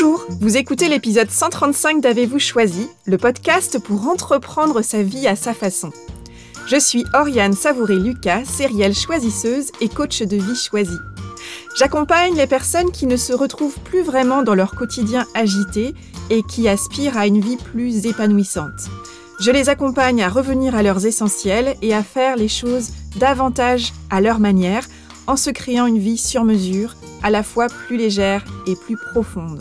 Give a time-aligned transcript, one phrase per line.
[0.00, 5.54] Bonjour, vous écoutez l'épisode 135 d'Avez-vous choisi, le podcast pour entreprendre sa vie à sa
[5.54, 5.90] façon.
[6.68, 11.00] Je suis Oriane Savouré-Lucas, sérielle choisisseuse et coach de vie choisie.
[11.76, 15.94] J'accompagne les personnes qui ne se retrouvent plus vraiment dans leur quotidien agité
[16.30, 18.88] et qui aspirent à une vie plus épanouissante.
[19.40, 24.20] Je les accompagne à revenir à leurs essentiels et à faire les choses davantage à
[24.20, 24.86] leur manière
[25.26, 26.94] en se créant une vie sur mesure,
[27.24, 29.60] à la fois plus légère et plus profonde.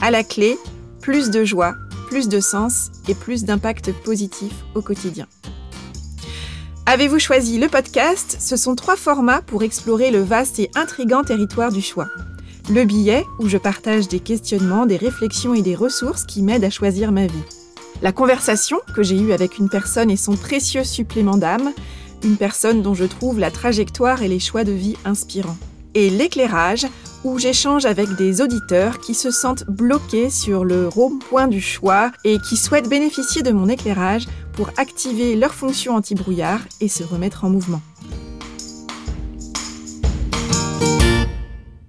[0.00, 0.56] À la clé,
[1.00, 1.74] plus de joie,
[2.06, 5.26] plus de sens et plus d'impact positif au quotidien.
[6.86, 8.36] Avez-vous choisi le podcast?
[8.38, 12.06] Ce sont trois formats pour explorer le vaste et intrigant territoire du choix.
[12.70, 16.70] Le billet, où je partage des questionnements, des réflexions et des ressources qui m'aident à
[16.70, 17.44] choisir ma vie.
[18.00, 21.72] La conversation que j'ai eue avec une personne et son précieux supplément d'âme,
[22.22, 25.58] une personne dont je trouve la trajectoire et les choix de vie inspirants.
[25.94, 26.86] Et l'éclairage,
[27.24, 32.38] où j'échange avec des auditeurs qui se sentent bloqués sur le rond-point du choix et
[32.38, 37.50] qui souhaitent bénéficier de mon éclairage pour activer leur fonction anti-brouillard et se remettre en
[37.50, 37.82] mouvement.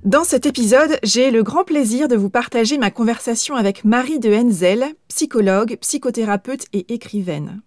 [0.04, 4.34] Dans cet épisode, j'ai le grand plaisir de vous partager ma conversation avec Marie de
[4.34, 7.62] Henzel, psychologue, psychothérapeute et écrivaine.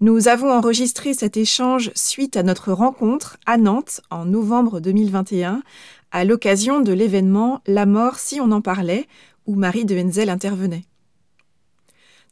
[0.00, 5.62] Nous avons enregistré cet échange suite à notre rencontre à Nantes en novembre 2021
[6.10, 9.06] à l'occasion de l'événement La mort si on en parlait,
[9.46, 10.84] où Marie de Henzel intervenait.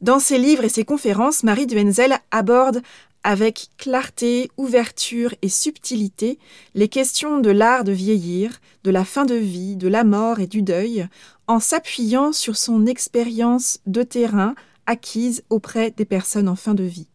[0.01, 2.83] Dans ses livres et ses conférences, Marie de Henzel aborde
[3.23, 6.39] avec clarté, ouverture et subtilité
[6.75, 10.47] les questions de l'art de vieillir, de la fin de vie, de la mort et
[10.47, 11.09] du deuil,
[11.47, 14.55] en s'appuyant sur son expérience de terrain
[14.87, 17.09] acquise auprès des personnes en fin de vie.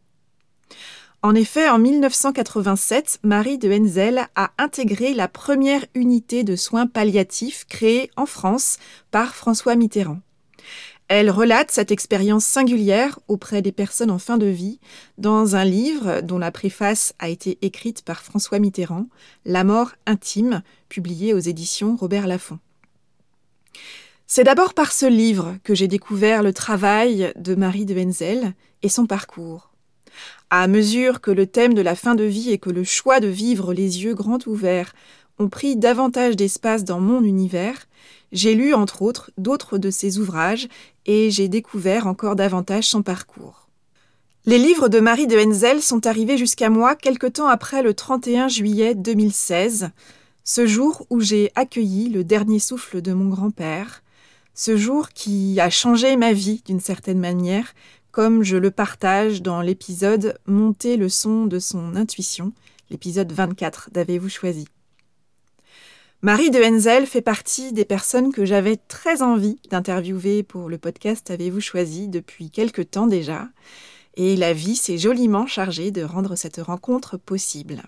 [1.22, 7.66] En effet, en 1987, Marie de Henzel a intégré la première unité de soins palliatifs
[7.68, 8.78] créée en France
[9.12, 10.22] par François Mitterrand.
[11.10, 14.80] Elle relate cette expérience singulière auprès des personnes en fin de vie
[15.18, 19.08] dans un livre dont la préface a été écrite par François Mitterrand,
[19.44, 22.60] La mort intime, publié aux éditions Robert Laffont.
[24.26, 28.54] C'est d'abord par ce livre que j'ai découvert le travail de Marie de Henzel
[28.84, 29.69] et son parcours.
[30.50, 33.28] À mesure que le thème de la fin de vie et que le choix de
[33.28, 34.94] vivre les yeux grands ouverts
[35.38, 37.88] ont pris davantage d'espace dans mon univers,
[38.32, 40.68] j'ai lu entre autres d'autres de ses ouvrages
[41.06, 43.68] et j'ai découvert encore davantage son parcours.
[44.46, 48.48] Les livres de Marie de Henzel sont arrivés jusqu'à moi quelque temps après le 31
[48.48, 49.90] juillet 2016,
[50.44, 54.02] ce jour où j'ai accueilli le dernier souffle de mon grand-père,
[54.56, 57.74] ce jour qui a changé ma vie d'une certaine manière,
[58.12, 62.54] comme je le partage dans l'épisode Monter le son de son intuition,
[62.90, 64.68] l'épisode 24 d'Avez-vous choisi.
[66.22, 71.32] Marie de Henzel fait partie des personnes que j'avais très envie d'interviewer pour le podcast
[71.32, 73.48] Avez-vous choisi depuis quelque temps déjà,
[74.16, 77.84] et la vie s'est joliment chargée de rendre cette rencontre possible.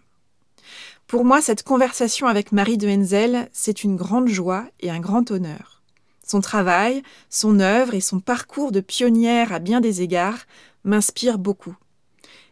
[1.08, 5.30] Pour moi, cette conversation avec Marie de Henzel, c'est une grande joie et un grand
[5.30, 5.81] honneur.
[6.32, 10.46] Son travail, son œuvre et son parcours de pionnière à bien des égards
[10.86, 11.76] m'inspirent beaucoup.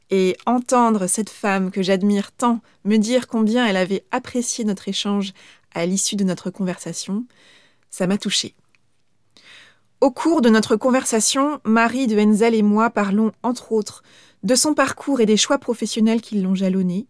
[0.09, 5.31] Et entendre cette femme que j'admire tant me dire combien elle avait apprécié notre échange
[5.73, 7.23] à l'issue de notre conversation,
[7.89, 8.53] ça m'a touchée.
[10.01, 14.03] Au cours de notre conversation, Marie de Henzel et moi parlons, entre autres,
[14.43, 17.07] de son parcours et des choix professionnels qui l'ont jalonné,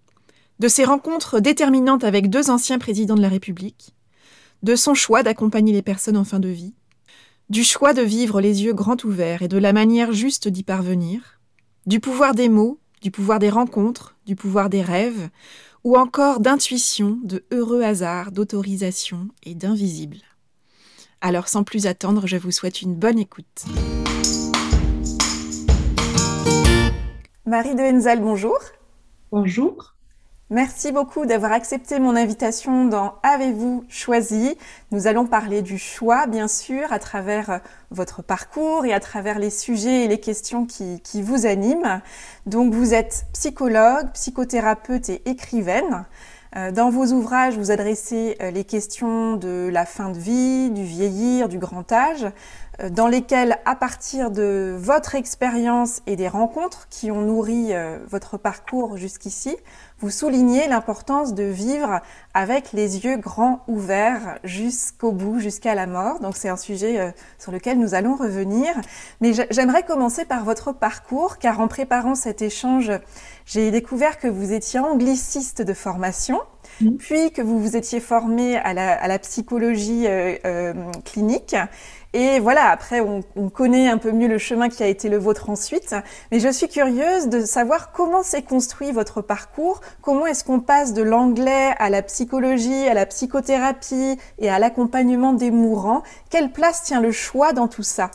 [0.60, 3.96] de ses rencontres déterminantes avec deux anciens présidents de la République,
[4.64, 6.74] de son choix d'accompagner les personnes en fin de vie,
[7.50, 11.40] du choix de vivre les yeux grands ouverts et de la manière juste d'y parvenir,
[11.88, 15.30] du pouvoir des mots, du pouvoir des rencontres, du pouvoir des rêves,
[15.84, 20.18] ou encore d'intuition, de heureux hasards, d'autorisation et d'invisible.
[21.22, 23.66] Alors sans plus attendre, je vous souhaite une bonne écoute.
[27.46, 28.60] Marie de Henzel, bonjour.
[29.32, 29.96] Bonjour.
[30.52, 34.58] Merci beaucoup d'avoir accepté mon invitation dans Avez-vous choisi
[34.92, 37.58] Nous allons parler du choix, bien sûr, à travers euh,
[37.92, 42.02] votre parcours et à travers les sujets et les questions qui, vous animent.
[42.48, 46.06] Donc, vous êtes psychologue, psychothérapeute et écrivaine.
[46.56, 50.84] Euh, dans vos ouvrages, vous adressez euh, les questions de la fin de vie, du
[50.84, 52.26] vieillir, du grand âge,
[52.92, 57.72] dans lesquelles, à partir de votre expérience et des rencontres qui ont nourri
[58.08, 59.58] votre parcours jusqu'ici,
[60.02, 62.00] vous soulignez l'importance de vivre
[62.34, 66.22] avec les yeux grands ouverts jusqu'au bout, jusqu'à la mort.
[66.22, 68.70] Donc c'est un sujet euh, sur lequel nous allons revenir.
[69.20, 72.92] Mais j'aimerais commencer par votre parcours, car en préparant cet échange,
[73.46, 76.40] j'ai découvert que vous étiez angliciste de formation.
[76.82, 76.98] mmh.
[76.98, 80.08] puis que vous vous étiez formé à la, psychologie
[81.04, 81.56] clinique.
[82.14, 85.50] Et voilà, après, on, connaît un peu mieux le chemin qui a été le vôtre
[85.50, 85.96] ensuite.
[86.32, 90.94] Mais je suis curieuse de savoir comment s'est construit votre parcours, comment est-ce qu'on passe
[90.94, 96.02] de l'anglais à la psychologie, à la psychothérapie et à l'accompagnement des mourants?
[96.32, 98.10] Quelle place tient le choix dans tout ça?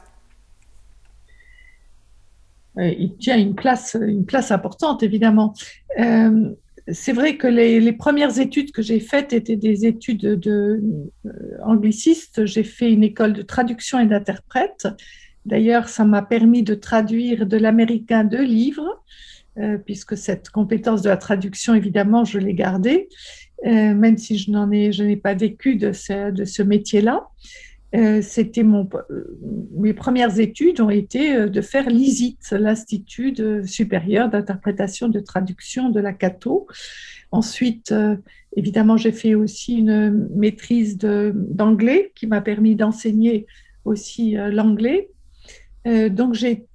[2.76, 5.54] Il tient une place, une place importante, évidemment.
[6.00, 6.50] Euh,
[6.88, 10.82] c'est vrai que les, premières études que j'ai faites étaient des études de,
[11.24, 11.30] euh,
[11.64, 12.44] anglicistes.
[12.44, 14.88] J'ai fait une école de traduction et d'interprète.
[15.46, 19.02] D'ailleurs, ça m'a permis de traduire de l'américain deux livres,
[19.58, 23.08] euh, puisque cette compétence de la traduction, évidemment, je l'ai gardée,
[23.64, 27.28] euh, même si je n'en ai, je n'ai pas vécu de ce, de ce métier-là.
[27.94, 29.38] Euh, c'était mon, euh,
[29.76, 33.36] mes premières études ont été euh, de faire l'ISIT, l'Institut
[33.66, 36.66] supérieur d'interprétation de traduction de la Cato.
[37.30, 37.92] Ensuite,
[38.56, 43.46] évidemment, j'ai fait aussi une maîtrise d'anglais qui m'a permis d'enseigner
[43.84, 45.10] aussi l'anglais.
[45.84, 46.66] donc, j'ai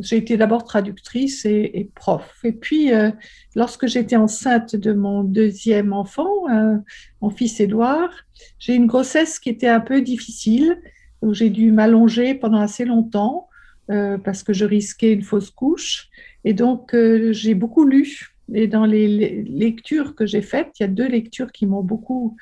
[0.00, 2.40] j'ai été d'abord traductrice et, prof.
[2.44, 3.10] Et puis, euh,
[3.54, 6.76] lorsque j'étais enceinte de mon deuxième enfant, euh,
[7.20, 8.10] mon fils Édouard,
[8.58, 10.80] j'ai une grossesse qui était un peu difficile,
[11.22, 13.48] où j'ai dû m'allonger pendant assez longtemps
[13.90, 16.08] euh, parce que je risquais une fausse couche.
[16.44, 16.94] Et donc,
[17.30, 18.30] j'ai beaucoup lu.
[18.52, 22.36] Et dans les lectures que j'ai faites, il y a deux lectures qui m'ont beaucoup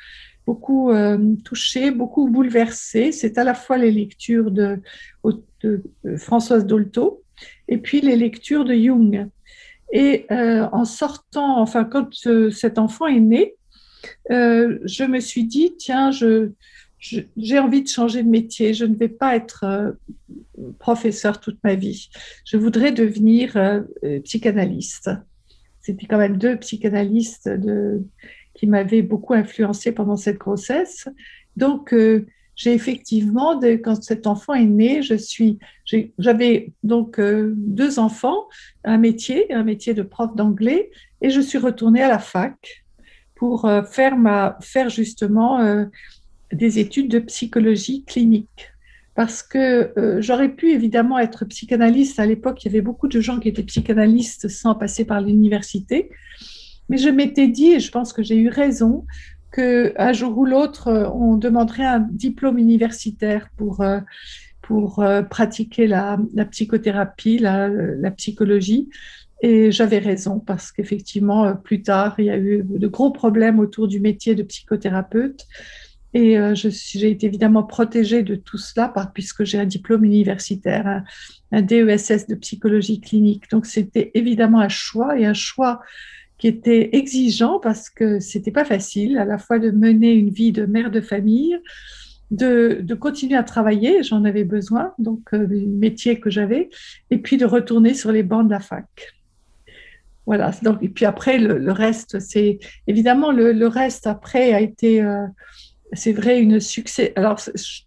[0.47, 3.13] beaucoup euh, touchée, beaucoup bouleversée.
[3.13, 4.81] C'est à la fois les lectures de,
[6.17, 7.23] Françoise Dolto
[7.69, 9.29] et puis les lectures de Jung.
[9.93, 12.13] Et euh, en sortant, enfin, quand
[12.51, 13.55] cet enfant est né,
[14.31, 18.75] euh, je me suis dit, tiens, j'ai envie de changer de métier.
[18.75, 19.95] Je ne vais pas être
[20.81, 22.09] professeur toute ma vie.
[22.45, 23.57] Je voudrais devenir
[24.25, 25.11] psychanalyste.
[25.81, 28.03] C'était quand même deux psychanalystes de,
[28.55, 31.09] qui m'avait beaucoup influencé pendant cette grossesse.
[31.57, 35.59] Donc, euh, j'ai effectivement, quand cet enfant est né, je suis,
[36.19, 38.47] j'avais donc euh, deux enfants,
[38.85, 40.91] un métier, un métier de prof d'anglais,
[41.23, 42.85] et je suis retournée à la fac
[43.35, 45.87] pour euh, faire ma, faire justement
[46.53, 48.69] des études de psychologie clinique.
[49.15, 52.19] Parce que j'aurais pu évidemment être psychanalyste.
[52.19, 56.11] À l'époque, il y avait beaucoup de gens qui étaient psychanalystes sans passer par l'université.
[56.89, 59.07] Mais je m'étais dit, et je pense que j'ai eu raison,
[59.53, 64.01] qu'un jour ou l'autre, on demanderait un diplôme universitaire pour, euh,
[64.63, 66.19] pour euh, pratiquer la,
[66.51, 68.89] psychothérapie, la, psychologie.
[69.43, 73.59] Et j'avais raison parce qu'effectivement, euh, plus tard, il y a eu de gros problèmes
[73.59, 75.45] autour du métier de psychothérapeute.
[76.15, 81.05] Et j'ai été évidemment protégée de tout cela puisque j'ai un diplôme universitaire, un,
[81.53, 83.45] un DESS de psychologie clinique.
[83.51, 85.81] Donc c'était évidemment un choix et un choix
[86.43, 90.51] qui était exigeant parce que c'était pas facile à la fois de mener une vie
[90.51, 91.57] de mère de famille,
[92.33, 96.69] de, de continuer à travailler, j'en avais besoin, donc euh, le métier que j'avais,
[97.13, 98.87] et puis de retourner sur les bancs de la fac.
[100.27, 105.01] Voilà, donc, et puis après, le, reste, c'est évidemment le, le, reste après a été,
[105.01, 105.25] euh,
[105.93, 107.13] c'est vrai, une succès.
[107.15, 107.39] Alors,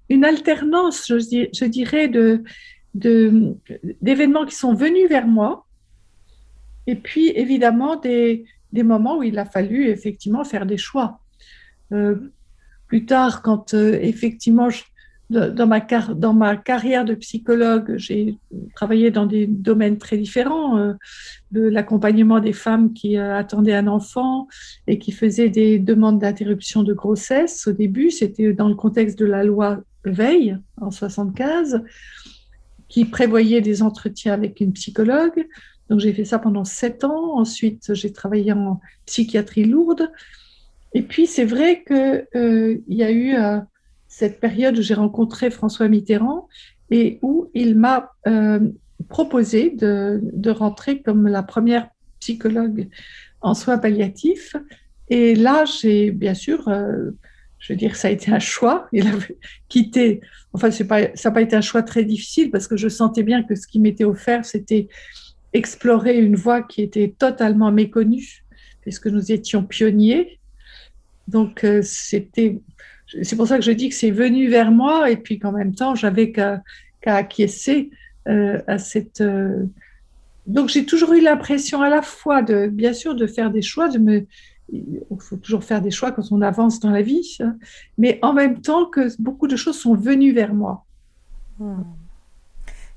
[0.07, 2.41] une alternance, je, je dirais, de,
[2.93, 5.64] d'événements qui sont venus vers moi
[6.87, 11.19] et puis, évidemment, des, moments où il a fallu effectivement faire des choix.
[11.93, 12.15] Euh,
[12.87, 14.69] plus tard, quand euh, effectivement,
[15.29, 18.37] dans, ma carrière de psychologue, j'ai
[18.75, 20.93] travaillé dans des domaines très différents, euh,
[21.51, 24.47] de l'accompagnement des femmes qui attendaient un enfant
[24.87, 27.65] et qui faisaient des demandes d'interruption de grossesse.
[27.67, 31.81] Au début, c'était dans le contexte de la loi Veille en 75,
[32.87, 35.47] qui prévoyait des entretiens avec une psychologue.
[35.89, 37.37] Donc j'ai fait ça pendant sept ans.
[37.37, 40.09] Ensuite, j'ai travaillé en psychiatrie lourde.
[40.95, 43.59] Et puis c'est vrai qu'il euh, y a eu euh,
[44.07, 46.47] cette période où j'ai rencontré François Mitterrand
[46.89, 48.61] et où il m'a euh,
[49.09, 51.89] proposé de, rentrer comme la première
[52.21, 52.87] psychologue
[53.41, 54.55] en soins palliatifs.
[55.09, 56.63] Et là, j'ai bien sûr,
[57.59, 58.87] je veux dire, ça a été un choix.
[58.93, 59.11] Il a
[59.67, 60.21] quitté.
[60.53, 63.43] Enfin, pas, ça n'a pas été un choix très difficile parce que je sentais bien
[63.43, 64.87] que ce qui m'était offert, c'était
[65.55, 68.45] explorer une voie qui était totalement méconnue,
[68.81, 70.39] puisque nous étions pionniers.
[71.27, 72.59] Donc, euh, c'était,
[73.23, 75.73] c'est pour ça que je dis que c'est venu vers moi, et puis qu'en même
[75.73, 76.61] temps, j'avais qu'à,
[77.05, 77.89] acquiescer
[78.27, 79.21] euh, à cette.
[79.21, 79.65] Euh,
[80.45, 83.87] donc, j'ai toujours eu l'impression à la fois de, bien sûr, de faire des choix,
[83.87, 84.27] de me.
[84.73, 87.55] Il faut toujours faire des choix quand on avance dans la vie, hein,
[87.99, 90.85] mais en même temps que beaucoup de choses sont venues vers moi.
[91.59, 91.83] Hmm.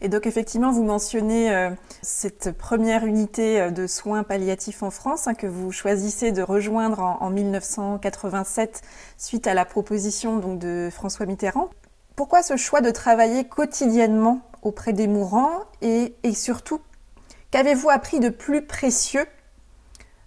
[0.00, 1.70] Et donc effectivement, vous mentionnez euh,
[2.02, 7.00] cette première unité euh, de soins palliatifs en France hein, que vous choisissez de rejoindre
[7.00, 8.82] en, 1987
[9.16, 11.70] suite à la proposition de François Mitterrand.
[12.14, 16.80] Pourquoi ce choix de travailler quotidiennement auprès des mourants et, surtout,
[17.50, 19.26] qu'avez-vous appris de plus précieux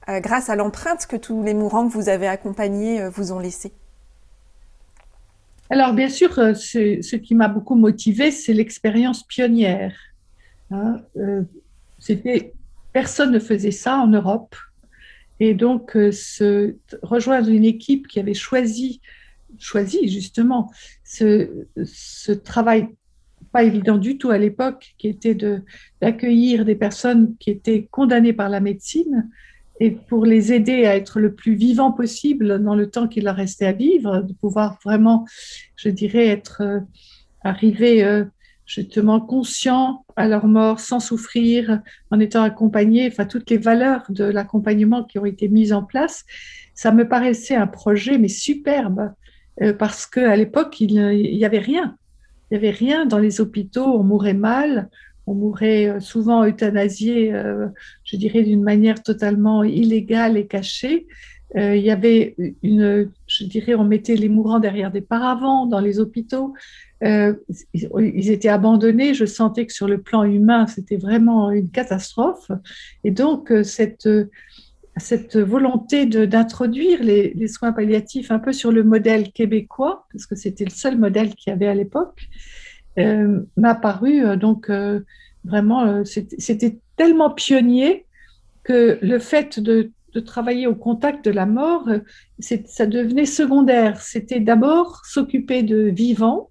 [0.09, 3.73] euh, grâce à l'empreinte que tous les mourants que vous avez accompagnés vous ont laissée?
[5.71, 9.95] Alors, bien sûr, euh, ce qui m'a beaucoup motivée, c'est l'expérience pionnière.
[10.69, 10.97] Hein.
[11.15, 11.43] Euh,
[11.97, 12.53] c'était,
[12.91, 14.53] personne ne faisait ça en Europe.
[15.39, 16.11] Et donc, euh,
[17.01, 18.99] rejoindre une équipe qui avait choisi,
[19.59, 20.69] choisi justement
[21.05, 22.89] ce travail
[23.53, 25.37] pas évident du tout à l'époque, qui était
[26.01, 29.29] d'accueillir des personnes qui étaient condamnées par la médecine,
[29.81, 33.35] et pour les aider à être le plus vivant possible dans le temps qu'il leur
[33.35, 35.25] restait à vivre, de pouvoir vraiment,
[35.75, 36.79] je dirais, être euh,
[37.43, 38.23] arrivé euh,
[38.67, 44.23] justement conscient à leur mort, sans souffrir, en étant accompagné, enfin toutes les valeurs de
[44.23, 46.25] l'accompagnement qui ont été mises en place,
[46.75, 49.11] ça me paraissait un projet mais superbe
[49.63, 51.97] euh, parce qu'à l'époque il n'y avait rien,
[52.51, 54.91] il n'y avait rien dans les hôpitaux, on mourait mal,
[55.31, 57.67] on mourait euh, souvent euthanasié, euh,
[58.03, 61.07] je dirais, d'une manière totalement illégale et cachée.
[61.55, 65.79] Euh, il y avait une, je dirais, on mettait les mourants derrière des paravents dans
[65.79, 66.53] les hôpitaux.
[67.01, 69.13] ils étaient abandonnés.
[69.13, 72.51] Je sentais que sur le plan humain, c'était vraiment une catastrophe.
[73.03, 74.07] Et donc, cette,
[74.97, 80.65] cette volonté d'introduire les, soins palliatifs un peu sur le modèle québécois, parce que c'était
[80.65, 82.29] le seul modèle qu'il y avait à l'époque,
[82.97, 85.01] m'a paru euh, donc euh,
[85.45, 88.05] vraiment, c'était tellement pionnier
[88.63, 89.91] que le fait de,
[90.25, 91.87] travailler au contact de la mort,
[92.39, 94.01] ça devenait secondaire.
[94.01, 96.49] C'était d'abord s'occuper de vivants,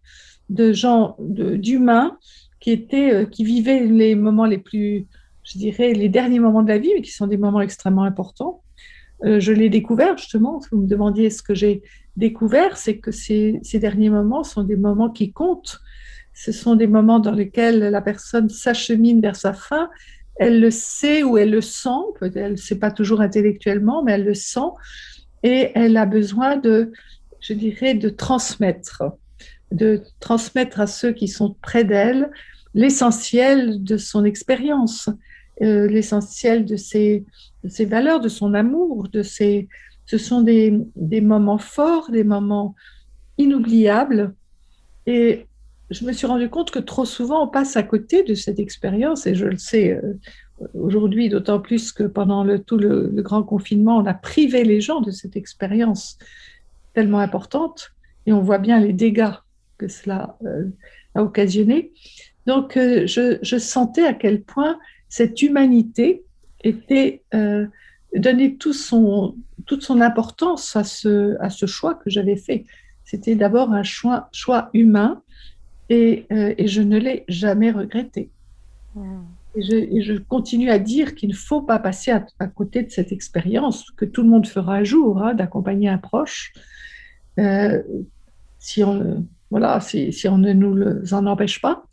[0.49, 2.16] de gens, d'humains
[2.59, 5.06] qui étaient, qui vivaient les moments les plus,
[5.44, 8.62] je dirais, les derniers moments de la vie, mais qui sont des moments extrêmement importants.
[9.23, 10.61] je l'ai découvert justement.
[10.73, 11.82] Vous me demandiez ce que j'ai
[12.16, 15.80] découvert, c'est que ces, ces, derniers moments sont des moments qui comptent
[16.42, 19.90] ce sont des moments dans lesquels la personne s'achemine vers sa fin.
[20.37, 22.00] Elle le sait ou elle le sent,
[22.35, 24.70] elle ne sait pas toujours intellectuellement, mais elle le sent.
[25.42, 26.92] Et elle a besoin de,
[27.40, 29.02] je dirais, de transmettre,
[29.70, 32.30] de transmettre à ceux qui sont près d'elle
[32.73, 35.11] l'essentiel de son expérience,
[35.61, 37.26] euh, l'essentiel de ses,
[37.80, 42.75] valeurs, de son amour, de ce sont des, des moments forts, des moments
[43.37, 44.35] inoubliables.
[45.04, 45.47] Et
[45.90, 49.26] je me suis rendu compte que trop souvent on passe à côté de cette expérience
[49.26, 50.14] et je le sais euh,
[50.75, 55.11] aujourd'hui d'autant plus que pendant tout le, grand confinement on a privé les gens de
[55.11, 56.18] cette expérience
[56.94, 57.92] tellement importante
[58.26, 59.32] et on voit bien les dégâts
[59.78, 60.64] que cela euh,
[61.14, 61.92] a occasionné.
[62.47, 64.78] Donc euh, je, sentais à quel point
[65.09, 66.25] cette humanité
[66.62, 67.23] était
[68.14, 72.64] donnait tout son, toute son importance à ce, à ce choix que j'avais fait.
[73.04, 75.23] C'était d'abord un choix, choix humain
[75.90, 78.30] euh, et, je ne l'ai jamais regretté.
[78.94, 79.23] Hmm.
[79.56, 83.90] Et, je, continue à dire qu'il ne faut pas passer à, côté de cette expérience
[83.97, 86.52] que tout le monde fera un jour, hein, d'accompagner un proche.
[87.38, 87.82] Euh,
[88.59, 91.85] si, on, voilà, si, si, on ne nous en empêche pas.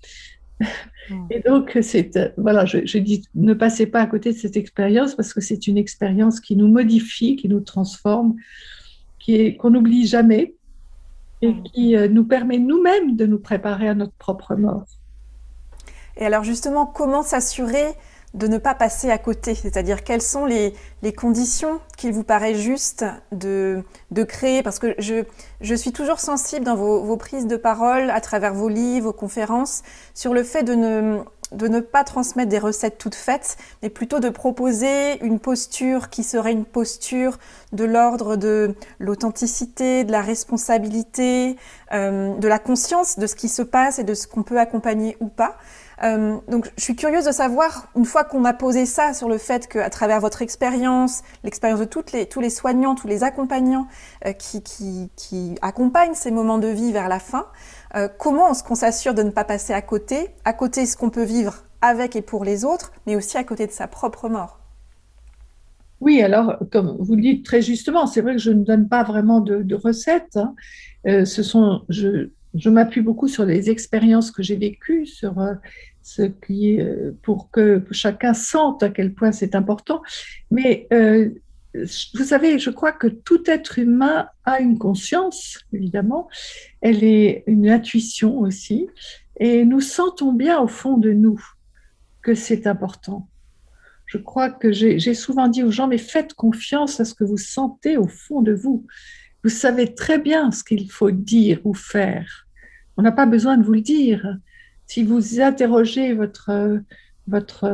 [1.09, 1.25] Hmm.
[1.29, 5.15] Et donc, c'est, voilà, je, je, dis ne passez pas à côté de cette expérience
[5.15, 8.35] parce que c'est une expérience qui nous modifie, qui nous transforme,
[9.17, 10.53] qui est, qu'on n'oublie jamais
[11.41, 11.63] et mm.
[11.63, 14.85] qui euh, nous permet nous-mêmes de nous préparer à notre propre mort.
[16.17, 17.93] Et alors justement, comment s'assurer
[18.33, 19.55] de ne pas passer à côté?
[19.55, 24.63] C'est-à-dire quelles sont les, les conditions qu'il vous paraît juste de, de créer?
[24.63, 25.23] Parce que je,
[25.61, 29.13] je, suis toujours sensible dans vos, vos, prises de parole, à travers vos livres, vos
[29.13, 31.19] conférences, sur le fait de ne,
[31.51, 36.23] de ne pas transmettre des recettes toutes faites, mais plutôt de proposer une posture qui
[36.23, 37.37] serait une posture
[37.71, 41.55] de l'ordre de l'authenticité, de la responsabilité,
[41.93, 45.17] euh, de la conscience de ce qui se passe et de ce qu'on peut accompagner
[45.19, 45.57] ou pas.
[46.03, 49.37] Euh, donc, je suis curieuse de savoir, une fois qu'on a posé ça sur le
[49.37, 53.87] fait qu'à travers votre expérience, l'expérience de les, tous les soignants, tous les accompagnants
[54.25, 57.47] euh, qui, qui, qui, accompagnent ces moments de vie vers la fin,
[57.95, 61.09] euh, comment est-ce qu'on s'assure de ne pas passer à côté, à côté ce qu'on
[61.09, 64.59] peut vivre avec et pour les autres, mais aussi à côté de sa propre mort?
[65.99, 69.03] Oui, alors, comme vous le dites très justement, c'est vrai que je ne donne pas
[69.03, 70.37] vraiment de, recettes.
[70.37, 70.53] Hein.
[71.05, 75.53] ce sont, je, je m'appuie beaucoup sur les expériences que j'ai vécues, sur euh,
[76.01, 80.01] ce qui est, euh, pour que chacun sente à quel point c'est important.
[80.51, 81.29] Mais euh,
[82.13, 86.29] vous savez, je crois que tout être humain a une conscience, évidemment.
[86.81, 88.87] Elle est une intuition aussi.
[89.39, 91.39] Et nous sentons bien au fond de nous
[92.21, 93.29] que c'est important.
[94.05, 97.37] Je crois que j'ai souvent dit aux gens, mais faites confiance à ce que vous
[97.37, 98.85] sentez au fond de vous.
[99.43, 102.47] Vous savez très bien ce qu'il faut dire ou faire.
[102.95, 104.37] On n'a pas besoin de vous le dire.
[104.87, 106.79] Si vous interrogez votre,
[107.27, 107.65] votre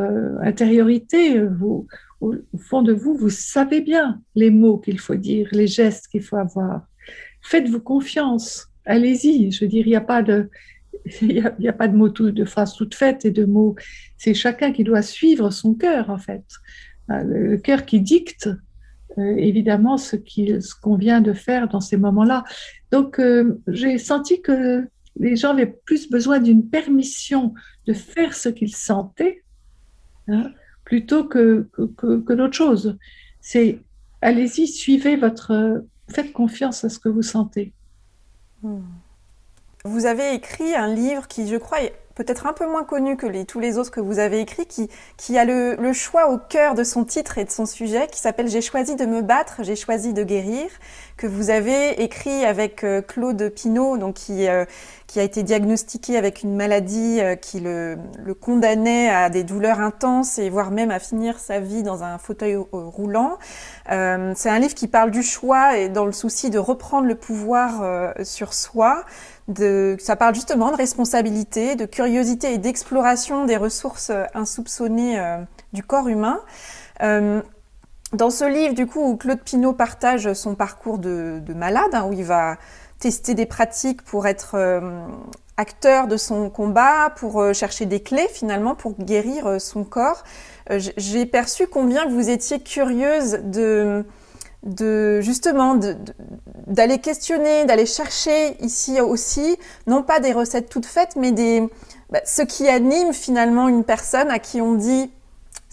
[0.42, 1.88] intériorité, vous,
[2.24, 6.24] au, fond de vous, vous savez bien les mots qu'il faut dire, les gestes qu'il
[6.24, 6.88] faut avoir.
[7.42, 8.68] Faites-vous confiance.
[8.86, 9.52] Allez-y.
[9.52, 10.50] Je veux dire, il n'y a pas de,
[11.22, 13.76] il n'y a, pas de mots, de phrases toutes faites et de mots.
[14.18, 16.44] C'est chacun qui doit suivre son cœur, en fait.
[17.12, 18.50] Euh, le cœur qui dicte,
[19.18, 20.16] euh, évidemment, ce
[20.82, 22.44] qu'on vient de faire dans ces moments-là.
[22.92, 24.88] Donc, euh, j'ai senti que
[25.20, 27.54] les gens avaient plus besoin d'une permission
[27.86, 29.44] de faire ce qu'ils sentaient
[30.28, 30.52] hein,
[30.84, 32.98] plutôt que, que, d'autre chose.
[33.42, 33.80] C'est
[34.22, 35.84] allez-y, suivez votre.
[36.10, 37.72] Faites confiance à ce que vous sentez.
[38.62, 38.82] Hmm.
[39.86, 43.44] Vous avez écrit un livre qui, je crois, est peut-être un peu moins connu que
[43.44, 44.68] tous les autres que vous avez écrits,
[45.18, 48.48] qui, a le, choix au cœur de son titre et de son sujet, qui s'appelle
[48.48, 50.68] J'ai choisi de me battre, j'ai choisi de guérir,
[51.18, 54.66] que vous avez écrit avec euh, Claude Pinault, donc qui, euh,
[55.08, 59.80] qui a été diagnostiqué avec une maladie euh, qui le, le, condamnait à des douleurs
[59.80, 63.38] intenses et voire même à finir sa vie dans un fauteuil roulant.
[63.88, 68.14] C'est un livre qui parle du choix et dans le souci de reprendre le pouvoir
[68.24, 69.04] sur soi
[69.48, 75.38] de, ça parle justement de responsabilité, de curiosité et d'exploration des ressources euh, insoupçonnées euh,
[75.74, 76.40] du corps humain.
[77.02, 77.42] Euh,
[78.14, 82.14] dans ce livre, du coup, où Claude Pinault partage son parcours de, malade, hein, où
[82.14, 82.58] il va
[83.00, 84.56] tester des pratiques pour être
[85.58, 90.24] acteur de son combat, pour chercher des clés finalement pour guérir son corps,
[90.70, 94.06] j'ai perçu combien vous étiez curieuse de
[94.64, 95.78] de justement
[96.68, 101.68] d'aller questionner, d'aller chercher ici aussi, non pas des recettes toutes faites, mais des,
[102.10, 105.12] bah, ce qui anime finalement une personne à qui on dit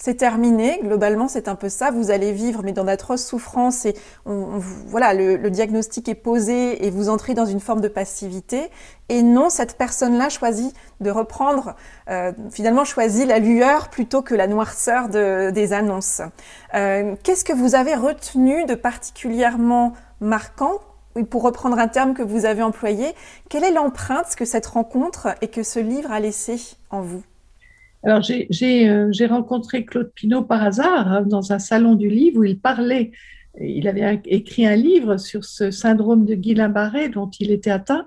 [0.01, 0.81] c'est terminé.
[0.83, 1.91] Globalement, c'est un peu ça.
[1.91, 3.85] Vous allez vivre, mais dans d'atroces souffrances.
[3.85, 8.71] Et voilà, le, diagnostic est posé et vous entrez dans une forme de passivité.
[9.11, 11.75] Et non, cette personne-là choisit de reprendre,
[12.09, 16.23] euh, finalement, choisit la lueur plutôt que la noirceur des annonces.
[16.75, 20.81] Euh, qu'est-ce que vous avez retenu de particulièrement marquant?
[21.29, 23.15] Pour reprendre un terme que vous avez employé,
[23.49, 26.57] quelle est l'empreinte que cette rencontre et que ce livre a laissé
[26.89, 27.23] en vous?
[28.03, 32.45] Alors, euh, j'ai rencontré Claude Pinault par hasard hein, dans un salon du livre où
[32.45, 33.13] il parlait,
[33.61, 38.07] il avait écrit un livre sur ce syndrome de Guillain-Barré dont il était atteint,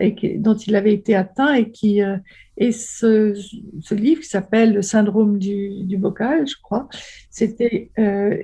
[0.00, 2.16] et dont il avait été atteint, et qui euh,
[2.56, 3.34] et ce,
[3.80, 6.88] ce, livre qui s'appelle Le syndrome du, du, bocal, je crois,
[7.30, 8.36] c'était, euh,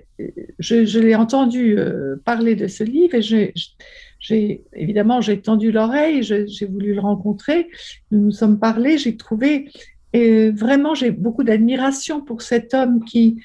[0.58, 1.76] je, je l'ai entendu
[2.24, 7.68] parler de ce livre et j'ai évidemment j'ai tendu l'oreille, j'ai voulu le rencontrer,
[8.12, 9.68] nous nous sommes parlé, j'ai trouvé
[10.14, 13.42] et vraiment, j'ai beaucoup d'admiration pour cet homme qui,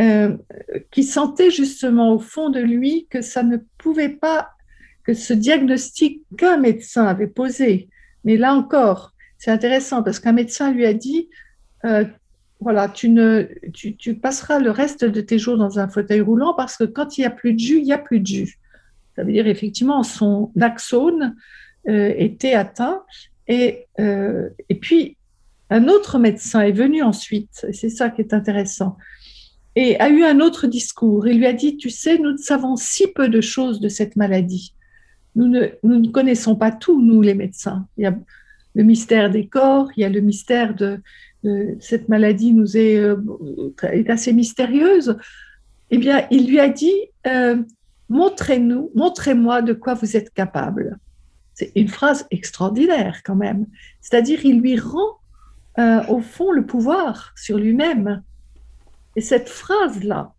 [0.00, 0.36] euh,
[0.92, 4.50] qui sentait justement au fond de lui que ça ne pouvait pas,
[5.02, 7.88] que ce diagnostic qu'un médecin avait posé,
[8.22, 11.28] mais là encore, c'est intéressant parce qu'un médecin lui a dit,
[11.84, 12.04] euh,
[12.60, 16.76] voilà, tu, ne, tu, passeras le reste de tes jours dans un fauteuil roulant parce
[16.76, 18.60] que quand il n'y a plus de jus, il n'y a plus de jus.
[19.16, 21.34] Ça veut dire effectivement son axone
[21.88, 23.02] euh, était atteint.
[23.48, 25.15] Et, et puis,
[25.70, 28.96] un autre médecin est venu ensuite, c'est ça qui est intéressant,
[29.74, 31.28] et a eu un autre discours.
[31.28, 34.16] Il lui a dit, tu sais, nous ne savons si peu de choses de cette
[34.16, 34.74] maladie.
[35.34, 37.86] Nous ne, nous ne connaissons pas tout, nous les médecins.
[37.98, 38.16] Il y a
[38.74, 41.00] le mystère des corps, il y a le mystère de,
[41.80, 43.16] cette maladie nous est, euh,
[43.82, 45.16] est, assez mystérieuse.
[45.90, 46.94] Eh bien, il lui a dit,
[47.26, 47.62] euh,
[48.08, 50.98] montrez-nous, montrez-moi de quoi vous êtes capable.
[51.54, 53.66] C'est une phrase extraordinaire quand même.
[54.00, 55.18] C'est-à-dire, il lui rend
[55.78, 58.22] euh, au fond, le pouvoir sur lui-même.
[59.14, 60.32] Et cette phrase-là,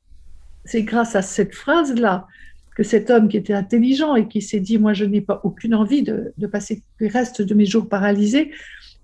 [0.66, 2.28] c'est grâce à cette phrase-là
[2.76, 5.74] que cet homme qui était intelligent et qui s'est dit, moi, je n'ai pas aucune
[5.74, 8.52] envie de, passer le reste de mes jours paralysés,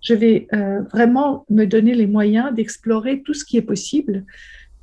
[0.01, 4.25] je vais euh, vraiment me donner les moyens d'explorer tout ce qui est possible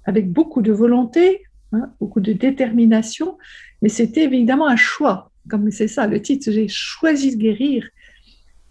[0.04, 3.38] avec beaucoup de volonté, hein, beaucoup de détermination,
[3.82, 7.88] mais c'était évidemment un choix, comme c'est ça le titre, j'ai choisi de guérir,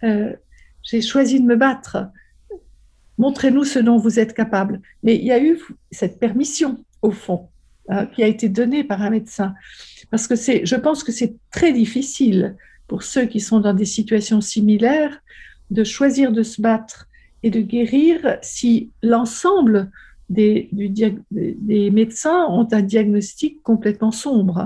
[0.02, 0.34] euh,
[0.82, 2.08] j'ai choisi de me battre,
[3.20, 4.80] montrez-nous ce dont vous êtes capable.
[5.02, 5.60] Mais il y a eu
[5.92, 7.48] cette permission, au fond,
[7.88, 9.54] hein, qui a été donnée par un médecin.
[10.10, 12.56] Parce que c'est, je pense que c'est très difficile
[12.88, 15.20] pour ceux qui sont dans des situations similaires
[15.70, 17.08] de choisir de se battre
[17.42, 19.90] et de guérir si l'ensemble
[20.30, 24.58] des, des médecins ont un diagnostic complètement sombre.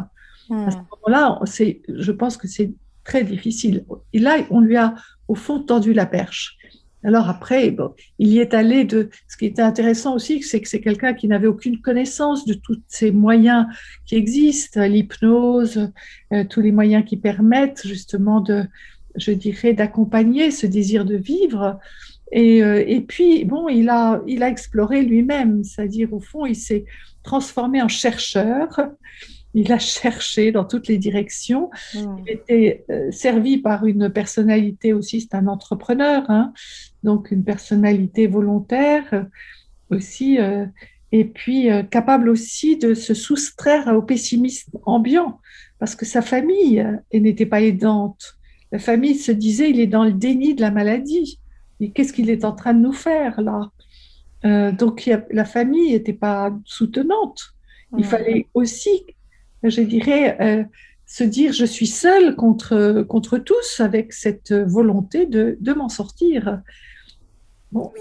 [0.50, 0.86] À ce hmm.
[0.90, 1.40] moment-là,
[1.88, 3.84] je pense que c'est très difficile.
[4.12, 4.94] Et là, on lui a
[5.26, 6.56] au fond tendu la perche.
[7.04, 7.76] Alors après,
[8.18, 9.10] il y est allé de.
[9.28, 12.80] Ce qui était intéressant aussi, c'est que c'est quelqu'un qui n'avait aucune connaissance de tous
[12.88, 13.66] ces moyens
[14.06, 15.90] qui existent, l'hypnose,
[16.32, 18.64] euh, tous les moyens qui permettent justement de,
[19.16, 21.78] je dirais, d'accompagner ce désir de vivre.
[22.32, 26.56] Et, euh, et, puis, bon, il a, il a exploré lui-même, c'est-à-dire au fond, il
[26.56, 26.86] s'est
[27.22, 28.68] transformé en chercheur
[29.54, 31.70] il a cherché dans toutes les directions.
[31.94, 32.16] Hmm.
[32.26, 36.52] Il était euh, servi par une personnalité aussi, c'est un entrepreneur, hein,
[37.02, 39.24] donc une personnalité volontaire euh,
[39.90, 40.66] aussi, euh,
[41.12, 45.38] et puis capable aussi de se soustraire au pessimisme ambiant,
[45.78, 48.34] parce que sa famille n'était pas aidante.
[48.72, 51.38] La famille se disait, il est dans le déni de la maladie.
[51.78, 54.72] Et qu'est-ce qu'il est en train de nous faire là?
[54.72, 57.54] Donc la famille n'était pas soutenante.
[57.96, 58.08] Il hmm.
[58.08, 59.04] fallait aussi
[59.68, 60.64] je dirais, euh,
[61.06, 66.60] se dire je suis seule contre, contre tous avec cette volonté de, de m'en sortir.
[67.72, 67.92] Bon,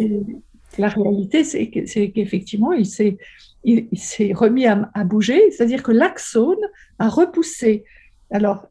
[0.78, 3.18] la réalité, c'est qu'effectivement, il s'est
[3.64, 6.60] il, s'est remis à, bouger, c'est-à-dire que l'axone
[7.00, 7.86] a repoussé.
[8.32, 8.68] Alors,